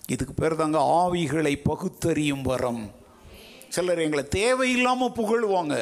[0.08, 2.92] இதுக்கு பேர் தாங்க ஆவிகளை பகுத்தறியும் வரம்.
[3.70, 5.76] சிலர் எங்களை தேவையில்லாமல் புகழுவாங்க.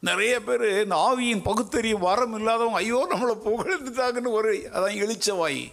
[0.00, 5.72] நிறைய பேர் இந்த ஆவியின் பகுத்தறியும் வரம் இல்லாதவங்க ஐயோ நம்மளை புகழ்ந்துட்டாங்கன்னு ஒரு அதான் இழிச்சவாய்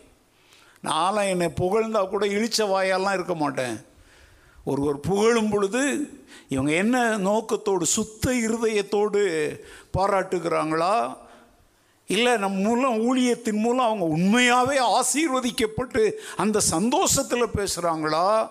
[0.83, 3.75] நான்லாம் என்னை புகழ்ந்தால் கூட இழிச்ச வாயெல்லாம் இருக்க மாட்டேன்.
[4.63, 6.09] ஒருவர் புகழும் பொழுது
[6.49, 9.21] இவங்க என்ன நோக்கத்தோடு சுத்த இருதயத்தோடு
[9.97, 11.15] பாராட்டுகிறாங்களா?
[12.07, 18.49] இல்லை நம் மூலம் ஊழியத்தின் மூலம் அவங்க உண்மையாகவே ஆசீர்வதிக்கப்பட்டு அந்த சந்தோஷத்தில் பேசுகிறாங்களா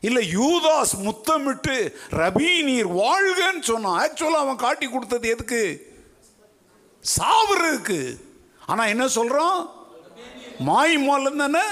[0.00, 5.62] இல்லை யூதாஸ் முத்தமிட்டு ரபி நீர் வாழ்கன்னு சொன்னான் ஆக்சுவலாக அவன் காட்டி கொடுத்தது எதுக்கு?
[7.04, 8.18] சாவுறதுக்கு
[8.66, 9.68] ஆனால் என்ன சொல்கிறான்
[10.64, 11.66] மாய்மாலம் தானே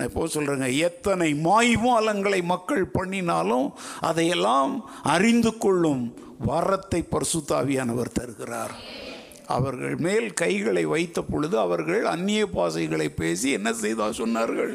[0.00, 3.66] நான் இப்போ சொல்கிறேங்க எத்தனை மாய்வாலங்களை மக்கள் பண்ணினாலும்
[4.00, 4.72] அதையெல்லாம்
[5.02, 6.02] அறிந்து கொள்ளும்
[6.46, 8.74] வரத்தை பரிசுத்தாவியானவர் தருகிறார்.
[9.46, 14.72] அவர்கள் மேல் கைகளை வைத்த பொழுது அவர்கள் அந்நிய பாசைகளை பேசி என்ன செய்தா சொன்னார்கள்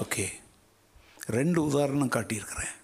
[0.00, 0.26] ஓகே
[1.34, 2.74] ரெண்டு உதாரணம் காட்டியிருக்கிறேன்.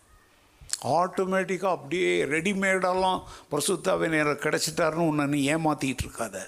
[0.98, 3.20] ஆட்டோமேட்டிக்காக அப்படியே ரெடிமேடெல்லாம்
[3.50, 6.38] பிரசுத்தாவே நேரம் கிடச்சிட்டாருன்னு உன்னை நீ ஏமாற்றிட்டு இருக்காத.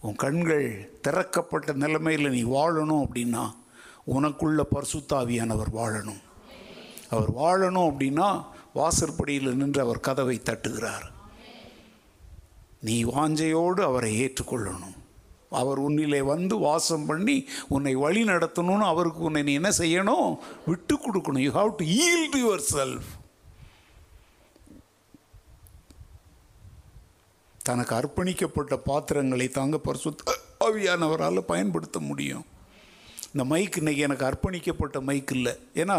[0.00, 0.66] உன் கண்கள்
[1.02, 3.44] திறக்கப்பட்ட நிலைமையில் நீ வாழணும் அப்படின்னா
[4.14, 6.22] உனக்குள்ள பரிசுத்தாவியானவர் வாழணும்.
[7.10, 8.28] அவர் வாழணும் அப்படின்னா
[8.74, 11.06] வாசற்படியில் நின்று அவர் கதவை தட்டுகிறார்.
[12.80, 14.98] நீ வாஞ்சையோடு அவரை ஏற்றுக்கொள்ளணும்.
[15.60, 17.36] அவர் உன்னிலே வந்து வாசம் பண்ணி
[17.68, 20.30] உன்னை வழி நடத்தணும்னு அவருக்கு உன்னை நீ என்ன செய்யணும்?
[20.66, 21.44] விட்டு கொடுக்கணும்.
[21.46, 22.38] You have to yield
[22.74, 23.10] yourself
[27.68, 30.32] தனக்கு அர்ப்பணிக்கப்பட்ட பாத்திரங்களை தாங்க பரிசுத்த
[30.64, 32.44] ஆவியானவரால் பயன்படுத்த முடியும்.
[33.26, 35.54] இந்த மைக் இன்னைக்கு எனக்கு அர்ப்பணிக்கப்பட்ட மைக் இல்லை.
[35.74, 35.96] ஏன்னா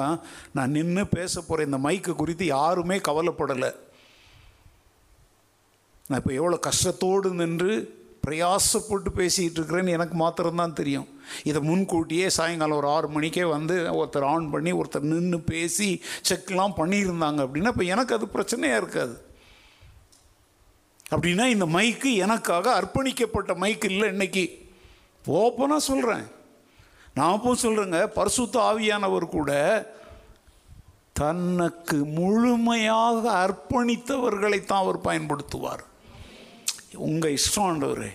[0.54, 3.72] நான் நின்று பேச போகிற இந்த மைக்கு குறித்து யாருமே கவலைப்படலை.
[6.08, 7.74] நான் இப்போ எவ்வளோ கஷ்டத்தோடு நின்று
[8.26, 11.08] பிரயாசப்பட்டு பேசிகிட்டு இருக்கிறேன்னு எனக்கு மாத்திரம்தான் தெரியும்.
[11.50, 15.90] இதை முன்கூட்டியே சாயங்காலம் ஒரு ஆறு மணிக்கே வந்து ஒருத்தர் ஆன் பண்ணி ஒருத்தர் நின்று பேசி
[16.30, 19.16] செக்லாம் பண்ணியிருந்தாங்க அப்படின்னா இப்போ எனக்கு அது பிரச்சனையாக இருக்காது.
[21.14, 24.46] அப்படின்னா இந்த மைக்கு எனக்காக அர்ப்பணிக்கப்பட்ட மைக்கு இல்லை இன்னைக்கு.
[25.26, 26.26] ஓப்பனாக சொல்கிறேன்
[27.18, 29.52] நான் அப்போ சொல்கிறேங்க பரிசுத்த ஆவியானவர் கூட
[31.20, 35.84] தனக்கு முழுமையாக அர்ப்பணித்தவர்களைத்தான் அவர் பயன்படுத்துவார்.
[37.08, 38.12] உங்கள் இஷ்டம் ஆண்டவரே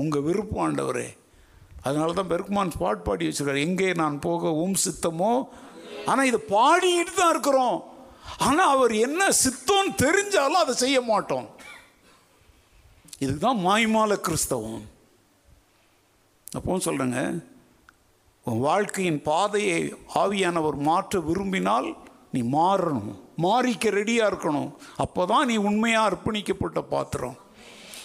[0.00, 1.08] உங்கள் விருப்பம் ஆண்டவரே.
[1.86, 3.64] அதனால தான் பெருக்குமான் பாட் பாடி வச்சுருக்காரு.
[3.68, 5.32] எங்கே நான் போக உம் சித்தமோ?
[6.10, 7.78] ஆனால் இதை பாடிக்கிட்டு தான் இருக்கிறோம்.
[8.46, 11.48] ஆனால் அவர் என்ன சித்தம்னு தெரிஞ்சாலும் அதை செய்ய மாட்டோம்.
[13.22, 14.82] இதுக்கு தான் மாய்மால கிறிஸ்தவம்.
[16.56, 17.20] அப்போ சொல்கிறேங்க
[18.46, 19.80] உன் வாழ்க்கையின் பாதையை
[20.22, 21.88] ஆவியானவர் மாற்ற விரும்பினால்
[22.34, 23.12] நீ மாறணும்.
[23.44, 24.70] மாறிக்க ரெடியாக இருக்கணும்.
[25.04, 27.36] அப்போ தான் நீ உண்மையாக அர்ப்பணிக்கப்பட்ட பாத்திரம்.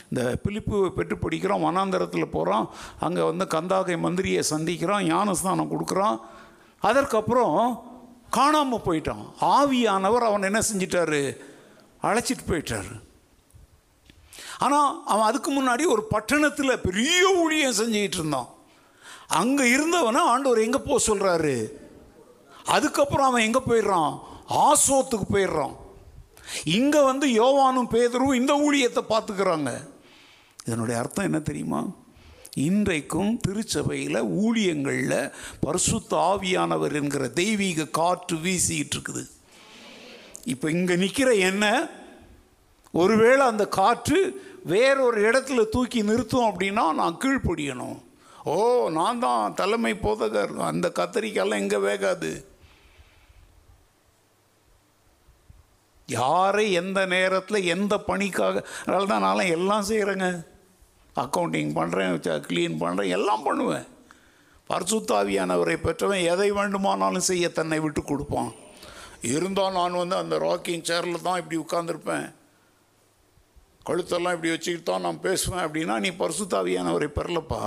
[0.09, 2.65] இந்த பிலிப்பு பெற்று படிக்கிறோம் வனாந்தரத்தில் போகிறோம்
[3.05, 6.17] அங்கே வந்து கந்தாகை மந்திரியை சந்திக்கிறான் ஞானஸ்தானம் கொடுக்குறான்
[6.89, 7.55] அதற்கப்புறம்
[8.37, 9.25] காணாமல் போயிட்டான்.
[9.55, 11.21] ஆவியானவர் அவன் என்ன செஞ்சிட்டாரு?
[12.07, 12.93] அழைச்சிட்டு போயிட்டாரு.
[14.65, 18.49] ஆனால் அவன் அதுக்கு முன்னாடி ஒரு பட்டணத்தில் பெரிய ஊழியம் செஞ்சுக்கிட்டு இருந்தான்.
[19.39, 21.57] அங்கே இருந்தவனை ஆண்டவர் எங்கே போக சொல்கிறாரு
[22.75, 24.13] அதுக்கப்புறம் அவன் எங்கே போயிடுறான்?
[24.67, 25.75] ஆசோத்துக்கு போயிடுறான்.
[26.77, 29.71] இங்கே வந்து யோவானும் பேதரும் இந்த ஊழியத்தை பார்த்துக்கிறாங்க.
[30.67, 31.81] இதனுடைய அர்த்தம் என்ன தெரியுமா?
[32.67, 35.31] இன்றைக்கும் திருச்சபையில் ஊழியங்களில்
[35.65, 39.23] பரிசுத்த ஆவியானவர் என்கிற தெய்வீக காற்று வீசிக்கிட்டு இருக்குது.
[40.53, 41.65] இப்போ இங்கே நிற்கிற என்ன?
[43.01, 44.19] ஒருவேளை அந்த காற்று
[44.73, 47.97] வேறொரு இடத்துல தூக்கி நிறுத்தும் அப்படின்னா நான் கீழ்ப்படியணும்.
[48.51, 48.55] ஓ
[48.97, 50.53] நான் தான் தலைமை போதகர்.
[50.71, 52.31] அந்த கத்திரிக்காயெல்லாம் எங்கே வேகாது?
[56.09, 60.27] யாரை எந்த நேரத்தில் எந்த பணிக்காக அதனால தான் நான் எல்லாம் செய்கிறேங்க
[61.23, 62.15] அக்கௌண்டிங் பண்ணுறேன்
[62.47, 63.87] க்ளீன் பண்ணுறேன் எல்லாம் பண்ணுவேன்.
[64.69, 68.49] பரிசுத்தாவியானவரை பெற்றவன் எதை வேண்டுமானாலும் செய்ய தன்னை விட்டு கொடுப்பான்.
[69.33, 72.27] இருந்தால் நான் வந்து அந்த ராக்கிங் சேரில் தான் இப்படி உட்காந்துருப்பேன்
[73.87, 75.63] கழுத்தெல்லாம் இப்படி வச்சுக்கிட்டு தான் நான் பேசுவேன்.
[75.65, 77.61] அப்படின்னா நீ பரிசுத்தாவியானவரை பெறலப்பா.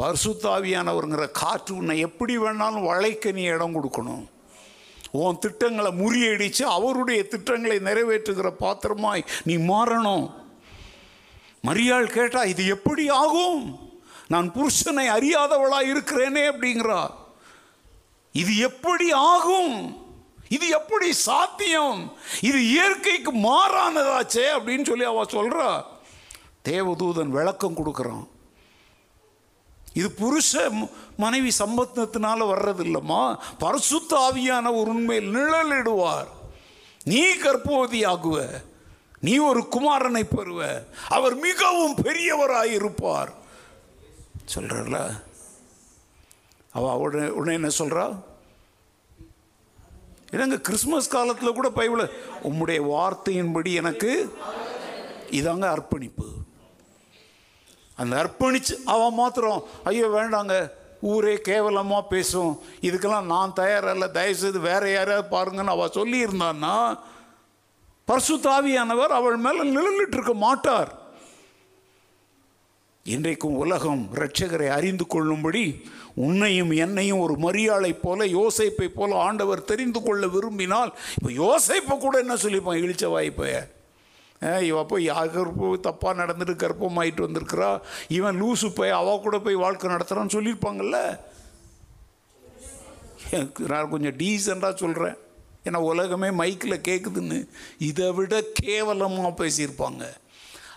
[0.00, 4.26] பர்சுத்தாவியானவருங்கிற காற்று உன்னை எப்படி வேணாலும் வளைக்க நீ இடம் கொடுக்கணும்.
[5.20, 10.26] உன் திட்டங்களை முறியடித்து அவருடைய திட்டங்களை நிறைவேற்றுகிற பாத்திரமாய் நீ மாறணும்.
[11.66, 13.78] மரியாள் கேட்டா இது எப்படி ஆகும்?
[14.28, 17.10] நான் புருஷனை அறியாதவளா இருக்கிறேனே அப்படிங்கிறா.
[18.32, 20.06] இது எப்படி ஆகும்?
[20.48, 22.12] இது எப்படி சாத்தியம்?
[22.40, 25.82] இது இயற்கைக்கு மாறானதாச்சே அப்படின்னு சொல்லி அவ சொல்றா.
[26.68, 28.28] தேவதூதன் விளக்கம் கொடுக்குறான்.
[29.92, 30.70] இது புருஷ
[31.16, 36.26] மனைவி சம்பந்தத்தினால வர்றது இல்லைம்மா பரிசுத்த ஆவியான ஒரு உண்மையில் நிழலிடுவார்.
[37.04, 38.48] நீ கர்ப்பவதி ஆகுவ
[39.20, 40.84] நீ ஒரு குமாரனை பெறுவ.
[41.08, 43.32] அவர் மிகவும் பெரியவராய் இருப்பார்.
[44.54, 45.20] சொல்றல
[46.72, 48.20] அவ உடனே உடனே என்ன சொல்றா?
[50.30, 52.10] என்னங்க கிறிஸ்மஸ் காலத்தில் கூட பைபிள்
[52.42, 54.36] உம்முடைய வார்த்தையின்படி எனக்கு
[55.30, 56.26] இதாங்க அர்ப்பணிப்பு.
[57.96, 62.60] அந்த அர்ப்பணிச்சு அவன் மாத்திரம் ஐயோ வேண்டாங்க ஊரே கேவலமாக பேசும்.
[62.80, 64.10] இதுக்கெல்லாம் நான் தயாரில்ல.
[64.10, 66.98] தயவுசெய்து வேற யாரையாவது பாருங்கன்னு அவள் சொல்லியிருந்தான்னா
[68.08, 70.90] பரிசுத்தாவியானவர் அவள் மேலே நிழலிட்டு இருக்க மாட்டார்.
[73.14, 75.62] இன்றைக்கும் உலகம் இரட்சகரை அறிந்து கொள்ளும்படி
[76.26, 82.34] உன்னையும் என்னையும் ஒரு மரியாதை போல யோசைப்பை போல ஆண்டவர் தெரிந்து கொள்ள விரும்பினால் இப்போ யோசைப்பை கூட என்ன
[82.34, 82.80] சொல்லிப்பான்?
[82.84, 83.56] இழிச்ச வாய்ப்பைய
[84.70, 87.70] இவ போய் கற்போ தப்பாக நடந்துட்டு கர்ப்பமாயிட்டு வந்திருக்கிறா?
[88.08, 90.98] இவன் லூசு போய் அவ கூட போய் வாழ்க்கை நடத்துகிறான்னு சொல்லியிருப்பாங்கல்ல?
[93.30, 95.18] எனக்கு நான் கொஞ்சம் டீசெண்டாக சொல்கிறேன்
[95.64, 97.48] ஏன்னா உலகமே மைக்கில் கேட்குதுன்னு
[97.78, 100.04] இதை விட கேவலமாக பேசியிருப்பாங்க.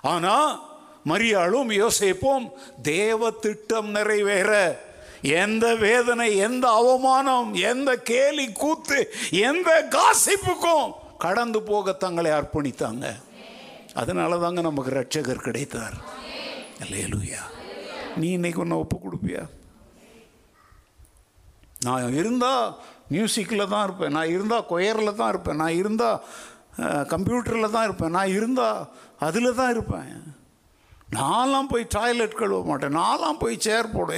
[0.02, 0.70] ஆனால்
[1.06, 2.52] மரியாளும் யோசிப்போம்
[2.82, 4.80] தேவ திட்டம் நிறைவேற.
[5.22, 13.22] எந்த வேதனை எந்த அவமானம் எந்த கேலி கூத்து எந்த காசிப்புக்கும் கடந்து போக தங்களை அர்ப்பணித்தாங்க.
[13.94, 15.94] அதனால தாங்க நமக்கு ரட்சகர் கிடைத்தார்.
[16.84, 17.42] அல்லேலூயா.
[18.18, 19.44] நீ இன்னைக்கு ஒன்று ஒப்பு கொடுப்பியா?
[21.80, 22.80] நான் இருந்தால்
[23.14, 24.16] மியூசிக்கில் தான் இருப்பேன்.
[24.18, 25.60] நான் இருந்தால் கொயரில் தான் இருப்பேன்.
[25.64, 26.20] நான் இருந்தால்
[27.14, 28.16] கம்ப்யூட்டரில் தான் இருப்பேன்.
[28.18, 28.82] நான் இருந்தால்
[29.28, 30.14] அதில் தான் இருப்பேன்.
[31.18, 32.98] நான்லாம் போய் டாய்லெட் கழுவ மாட்டேன்.
[33.02, 34.12] நான்லாம் போய் சேர் போட.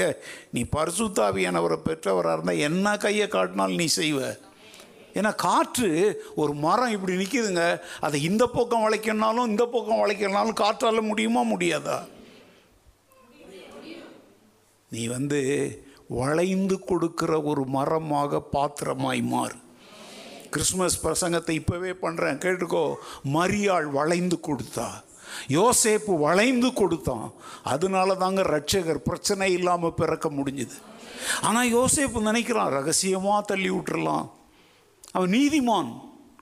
[0.56, 4.20] நீ பரிசுத்தாவியானவரை பெற்றவராக இருந்தால் என்ன கையை காட்டினாலும் நீ செய்வ.
[5.20, 5.89] ஏன்னா காற்று
[6.41, 7.64] ஒரு மரம் இப்படி நிற்கிதுங்க
[8.06, 11.98] அதை இந்த பக்கம் வளைக்கணுனாலும் இந்த பக்கம் வளைக்கணுனாலும் காற்றால் முடியுமா முடியாதா?
[14.91, 15.41] நீ வந்து
[16.08, 19.56] வளைந்து கொடுக்கிற ஒரு மரமாக பாத்திரமாய் மாறு.
[20.49, 22.93] கிறிஸ்மஸ் பிரசங்கத்தை இப்போவே பண்ணுறேன் கேட்டுக்கோ
[23.24, 24.88] மரியாள் வளைந்து கொடுத்தா.
[25.47, 27.34] யோசேப்பு வளைந்து கொடுத்தான்
[27.64, 30.78] அதனால தாங்க ரட்சகர் பிரச்சனை இல்லாமல் பிறக்க முடிஞ்சுது.
[31.41, 34.30] ஆனால் யோசேப்பு நினைக்கிறான் ரகசியமாக தள்ளி விட்டுறலாம்.
[35.12, 35.89] அவன் நீதிமான்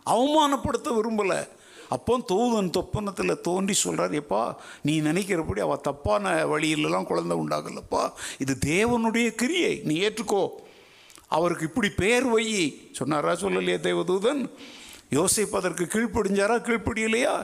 [0.05, 1.47] அவமானப்படுத்த விரும்பலை.
[1.91, 4.41] அப்போ தூதன் தொப்பனத்தில் தோன்றி சொல்கிறார் எப்பா
[4.81, 8.03] நீ நினைக்கிறபடி அவள் தப்பான வழியிலலாம் குழந்தை உண்டாகலப்பா.
[8.37, 10.43] இது தேவனுடைய கிரியை நீ ஏற்றுக்கோ.
[11.27, 12.45] அவருக்கு இப்படி பெயர் வை.
[12.91, 14.41] சொன்னாரா சொல்லலையே தேவதூதன்?
[15.11, 17.35] யோசிப்பு அதற்கு கீழ்ப்படிஞ்சாரா கீழ்ப்படியலையா?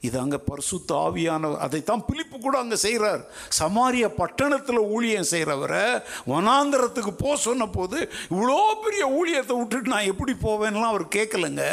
[0.00, 3.22] இது அங்கே பரிசுத்த ஆவியான அதைத்தான் பிலிப்பு கூட அங்கே செய்கிறார்
[3.58, 5.84] சமாரிய பட்டணத்தில் ஊழியம் செய்கிறவரை
[6.32, 7.98] வனாந்திரத்துக்கு போக சொன்ன போது
[8.30, 11.64] இவ்வளோ பெரிய ஊழியத்தை விட்டுட்டு நான் எப்படி போவேன்லாம் அவர் கேட்கலங்க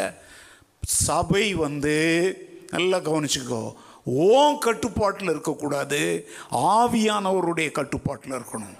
[0.88, 1.96] சபை வந்து
[2.70, 3.62] நல்லா கவனிச்சுக்கோ.
[4.04, 6.00] ஓம் கட்டுப்பாட்டில் இருக்கக்கூடாது.
[6.52, 8.76] ஆவியானவருடைய கட்டுப்பாட்டில் இருக்கணும்.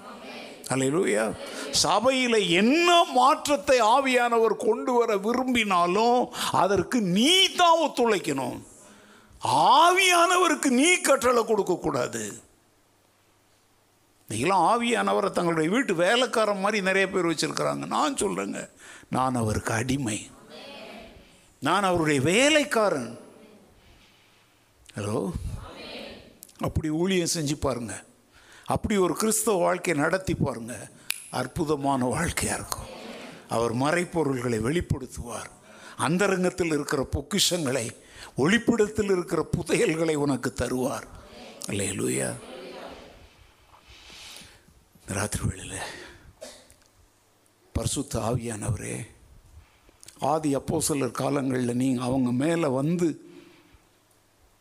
[0.73, 1.23] அல்லேலூயா
[1.71, 8.57] சபையில் என்ன மாற்றத்தை ஆவியானவர் கொண்டு வர விரும்பினாலும் அதற்கு நீ தான் ஒத்துழைக்கணும்.
[9.75, 12.23] ஆவியானவருக்கு நீ கட்டளை கொடுக்கக்கூடாது.
[14.29, 17.85] நீங்களாம் ஆவியானவரை தங்களுடைய வீட்டு வேலைக்காரன் மாதிரி நிறைய பேர் வச்சுருக்கிறாங்க.
[17.95, 18.69] நான் சொல்கிறேங்க
[19.09, 20.19] நான் அவருக்கு அடிமை.
[21.59, 23.19] நான் அவருடைய வேலைக்காரன்.
[24.95, 25.31] ஹலோ
[26.57, 28.03] அப்படி ஊழியம் செஞ்சு பாருங்க.
[28.65, 30.89] அப்படி ஒரு கிறிஸ்தவ வாழ்க்கையை நடத்தி பாருங்க.
[31.29, 32.87] அற்புதமான வாழ்க்கையாக இருக்கும்.
[33.49, 35.49] அவர் மறைப்பொருள்களை வெளிப்படுத்துவார்.
[35.97, 37.89] அந்தரங்கத்தில் இருக்கிற பொக்கிஷங்களை
[38.37, 41.07] ஒளிப்பிடத்தில் இருக்கிற புதையல்களை உனக்கு தருவார்.
[41.67, 42.33] அல்லே லூயா
[45.05, 45.81] ராத்திரி வேளையில்
[47.71, 49.07] பரிசுத்த ஆவியானவரே
[50.19, 53.21] ஆதி அப்போ சிலர் காலங்களில் நீங்கள் அவங்க மேலே வந்து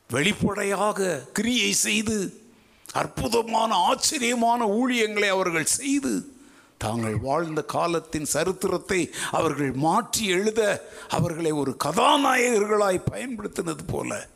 [0.09, 2.47] வெளிப்படையாக கிரியை செய்து
[2.93, 6.37] அற்புதமான ஆச்சரியமான ஊழியங்களை அவர்கள் செய்து
[6.79, 14.29] தாங்கள் வாழ்ந்த காலத்தின் சரித்திரத்தை அவர்கள் மாற்றி எழுத அவர்களை ஒரு கதாநாயகர்களாய் பயன்படுத்தினது போல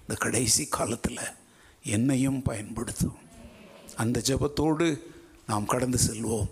[0.00, 1.18] இந்த கடைசி காலத்தில்
[1.82, 3.18] என்னையும் பயன்படுத்தும்
[3.96, 5.02] அந்த ஜெபத்தோடு
[5.46, 6.48] நாம் கடந்து செல்வோம்.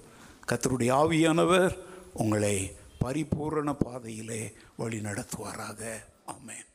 [0.49, 1.79] கத்தருடைய ஆவியானவர்
[2.12, 6.03] உங்களை பரிபூரண பாதையிலே வழி நடத்துவாராக.
[6.27, 6.67] ஆமேன்.